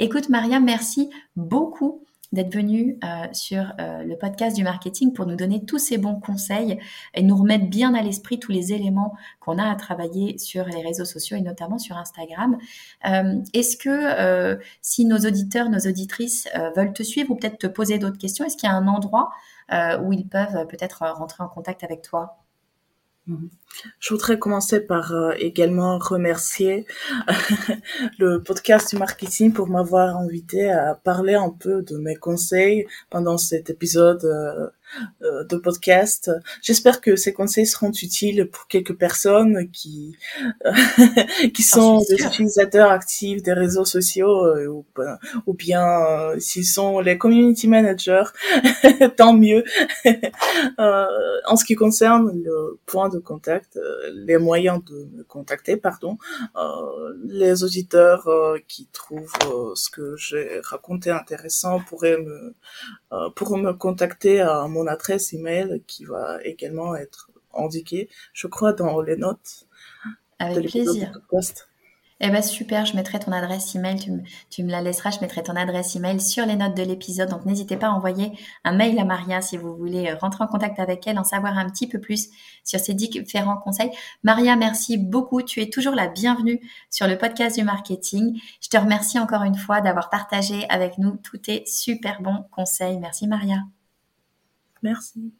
Écoute, 0.00 0.28
Maria, 0.28 0.58
merci 0.58 1.08
beaucoup 1.36 2.02
d'être 2.32 2.52
venue 2.52 2.98
euh, 3.04 3.28
sur 3.32 3.72
euh, 3.78 4.02
le 4.02 4.18
podcast 4.18 4.56
du 4.56 4.64
marketing 4.64 5.12
pour 5.12 5.26
nous 5.26 5.36
donner 5.36 5.64
tous 5.64 5.78
ces 5.78 5.98
bons 5.98 6.18
conseils 6.18 6.80
et 7.14 7.22
nous 7.22 7.36
remettre 7.36 7.66
bien 7.66 7.94
à 7.94 8.02
l'esprit 8.02 8.40
tous 8.40 8.50
les 8.50 8.72
éléments 8.72 9.14
qu'on 9.38 9.56
a 9.58 9.70
à 9.70 9.76
travailler 9.76 10.36
sur 10.38 10.64
les 10.64 10.82
réseaux 10.82 11.04
sociaux 11.04 11.36
et 11.36 11.42
notamment 11.42 11.78
sur 11.78 11.96
Instagram. 11.96 12.58
Euh, 13.06 13.40
est-ce 13.54 13.76
que 13.76 14.58
si 14.82 15.04
nos 15.04 15.18
auditeurs, 15.18 15.70
nos 15.70 15.78
auditrices 15.78 16.48
veulent 16.74 16.92
te 16.92 17.04
suivre 17.04 17.30
ou 17.30 17.36
peut-être 17.36 17.58
te 17.58 17.68
poser 17.68 18.00
d'autres 18.00 18.18
questions, 18.18 18.44
est-ce 18.44 18.56
qu'il 18.56 18.68
y 18.68 18.72
a 18.72 18.74
un 18.74 18.88
endroit 18.88 19.30
où 20.02 20.12
ils 20.12 20.26
peuvent 20.28 20.66
peut-être 20.66 21.04
rentrer 21.04 21.44
en 21.44 21.48
contact 21.48 21.84
avec 21.84 22.02
toi? 22.02 22.45
Je 23.98 24.14
voudrais 24.14 24.38
commencer 24.38 24.80
par 24.80 25.12
euh, 25.12 25.32
également 25.38 25.98
remercier 25.98 26.86
le 28.18 28.40
podcast 28.40 28.90
du 28.90 28.96
marketing 28.96 29.52
pour 29.52 29.68
m'avoir 29.68 30.16
invité 30.16 30.70
à 30.70 30.94
parler 30.94 31.34
un 31.34 31.50
peu 31.50 31.82
de 31.82 31.96
mes 31.96 32.14
conseils 32.14 32.86
pendant 33.10 33.36
cet 33.36 33.68
épisode 33.68 34.24
euh, 34.24 34.68
de 35.20 35.56
podcast. 35.56 36.30
J'espère 36.62 37.00
que 37.00 37.16
ces 37.16 37.32
conseils 37.32 37.66
seront 37.66 37.90
utiles 37.90 38.48
pour 38.50 38.66
quelques 38.66 38.96
personnes 38.96 39.70
qui 39.70 40.16
qui 41.54 41.62
sont 41.62 42.00
des 42.08 42.22
utilisateurs 42.22 42.90
actifs 42.90 43.42
des 43.42 43.52
réseaux 43.52 43.84
sociaux 43.84 44.44
euh, 44.46 44.66
ou, 44.66 44.84
ou, 45.46 45.54
bien 45.54 45.84
euh, 45.84 46.38
s'ils 46.38 46.66
sont 46.66 47.00
les 47.00 47.18
community 47.18 47.68
managers, 47.68 48.24
tant 49.16 49.32
mieux. 49.32 49.64
en 50.78 51.56
ce 51.56 51.64
qui 51.64 51.74
concerne 51.74 52.42
le 52.42 52.78
point 52.86 53.08
de 53.08 53.18
contact, 53.18 53.78
les 54.12 54.38
moyens 54.38 54.82
de 54.84 55.08
me 55.16 55.22
contacter, 55.24 55.76
pardon, 55.76 56.18
les 57.24 57.62
auditeurs 57.62 58.28
qui 58.68 58.88
trouvent 58.92 59.74
ce 59.74 59.90
que 59.90 60.16
j'ai 60.16 60.60
raconté 60.62 61.10
intéressant 61.10 61.80
pourraient 61.80 62.18
me 62.18 62.54
pourraient 63.34 63.60
me 63.60 63.72
contacter 63.72 64.40
à 64.40 64.66
mon 64.68 64.86
adresse 64.86 65.32
email 65.32 65.82
qui 65.86 66.04
va 66.04 66.42
également 66.44 66.96
être 66.96 67.30
indiquée, 67.54 68.08
je 68.32 68.46
crois, 68.46 68.72
dans 68.72 69.00
les 69.00 69.16
notes. 69.16 69.66
Avec 70.38 70.68
plaisir. 70.70 71.12
Eh 72.20 72.30
ben 72.30 72.42
super, 72.42 72.86
je 72.86 72.96
mettrai 72.96 73.18
ton 73.18 73.30
adresse 73.30 73.74
email, 73.74 74.00
tu 74.00 74.10
me, 74.10 74.22
tu 74.48 74.64
me 74.64 74.70
la 74.70 74.80
laisseras, 74.80 75.10
je 75.10 75.20
mettrai 75.20 75.42
ton 75.42 75.54
adresse 75.54 75.96
email 75.96 76.18
sur 76.18 76.46
les 76.46 76.56
notes 76.56 76.74
de 76.74 76.82
l'épisode. 76.82 77.28
Donc 77.28 77.44
n'hésitez 77.44 77.76
pas 77.76 77.88
à 77.88 77.90
envoyer 77.90 78.32
un 78.64 78.72
mail 78.72 78.98
à 78.98 79.04
Maria 79.04 79.42
si 79.42 79.58
vous 79.58 79.76
voulez 79.76 80.08
euh, 80.08 80.16
rentrer 80.16 80.42
en 80.44 80.46
contact 80.46 80.78
avec 80.78 81.06
elle, 81.06 81.18
en 81.18 81.24
savoir 81.24 81.58
un 81.58 81.68
petit 81.68 81.86
peu 81.86 82.00
plus 82.00 82.30
sur 82.64 82.80
ces 82.80 82.94
différents 82.94 83.58
conseils. 83.58 83.90
Maria, 84.22 84.56
merci 84.56 84.96
beaucoup. 84.96 85.42
Tu 85.42 85.60
es 85.60 85.68
toujours 85.68 85.94
la 85.94 86.08
bienvenue 86.08 86.58
sur 86.90 87.06
le 87.06 87.18
podcast 87.18 87.58
du 87.58 87.64
marketing. 87.64 88.40
Je 88.62 88.68
te 88.70 88.78
remercie 88.78 89.18
encore 89.18 89.42
une 89.42 89.56
fois 89.56 89.82
d'avoir 89.82 90.08
partagé 90.08 90.66
avec 90.70 90.96
nous 90.96 91.16
tous 91.22 91.38
tes 91.38 91.64
super 91.66 92.22
bons 92.22 92.46
conseils. 92.50 92.98
Merci 92.98 93.26
Maria. 93.26 93.58
Merci. 94.82 95.34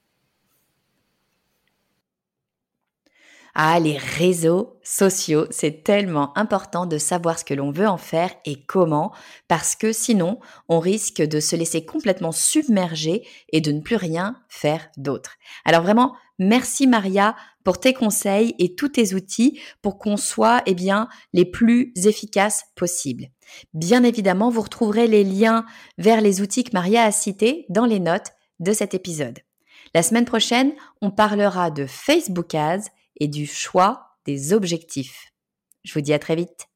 Ah, 3.59 3.81
les 3.81 3.97
réseaux 3.97 4.79
sociaux, 4.83 5.47
c'est 5.49 5.83
tellement 5.83 6.37
important 6.37 6.85
de 6.85 6.99
savoir 6.99 7.39
ce 7.39 7.45
que 7.47 7.55
l'on 7.55 7.71
veut 7.71 7.89
en 7.89 7.97
faire 7.97 8.31
et 8.45 8.63
comment, 8.67 9.15
parce 9.49 9.75
que 9.75 9.95
sinon, 9.95 10.41
on 10.69 10.79
risque 10.79 11.23
de 11.23 11.41
se 11.41 11.57
laisser 11.57 11.87
complètement 11.87 12.33
submerger 12.33 13.27
et 13.55 13.63
de 13.63 13.73
ne 13.73 13.81
plus 13.81 13.97
rien 13.97 14.37
faire 14.51 14.91
d'autre. 14.99 15.37
Alors 15.65 15.81
vraiment, 15.81 16.15
merci 16.39 16.87
Maria 16.87 17.35
pour 17.65 17.81
tes 17.81 17.95
conseils 17.95 18.55
et 18.59 18.75
tous 18.75 18.91
tes 18.91 19.15
outils 19.15 19.59
pour 19.81 19.97
qu'on 19.97 20.19
soit 20.19 20.61
eh 20.67 20.75
bien 20.75 21.09
les 21.33 21.47
plus 21.47 21.95
efficaces 22.05 22.65
possibles. 22.77 23.29
Bien 23.73 24.05
évidemment, 24.05 24.51
vous 24.51 24.61
retrouverez 24.61 25.07
les 25.07 25.25
liens 25.25 25.65
vers 25.97 26.21
les 26.21 26.43
outils 26.43 26.65
que 26.65 26.75
Maria 26.75 27.05
a 27.05 27.11
cités 27.11 27.65
dans 27.71 27.87
les 27.87 28.01
notes 28.01 28.33
de 28.61 28.75
cet 28.75 28.93
épisode. 28.93 29.39
La 29.95 30.03
semaine 30.03 30.27
prochaine, 30.27 30.75
on 31.01 31.11
parlera 31.11 31.71
de 31.71 31.87
Facebook 31.87 32.55
Ads 32.55 32.91
et 33.19 33.29
du 33.29 33.47
choix 33.47 34.17
des 34.25 34.53
objectifs. 34.53 35.33
Je 35.85 35.95
vous 35.95 36.01
dis 36.01 36.13
à 36.13 36.19
très 36.19 36.37
vite. 36.37 36.69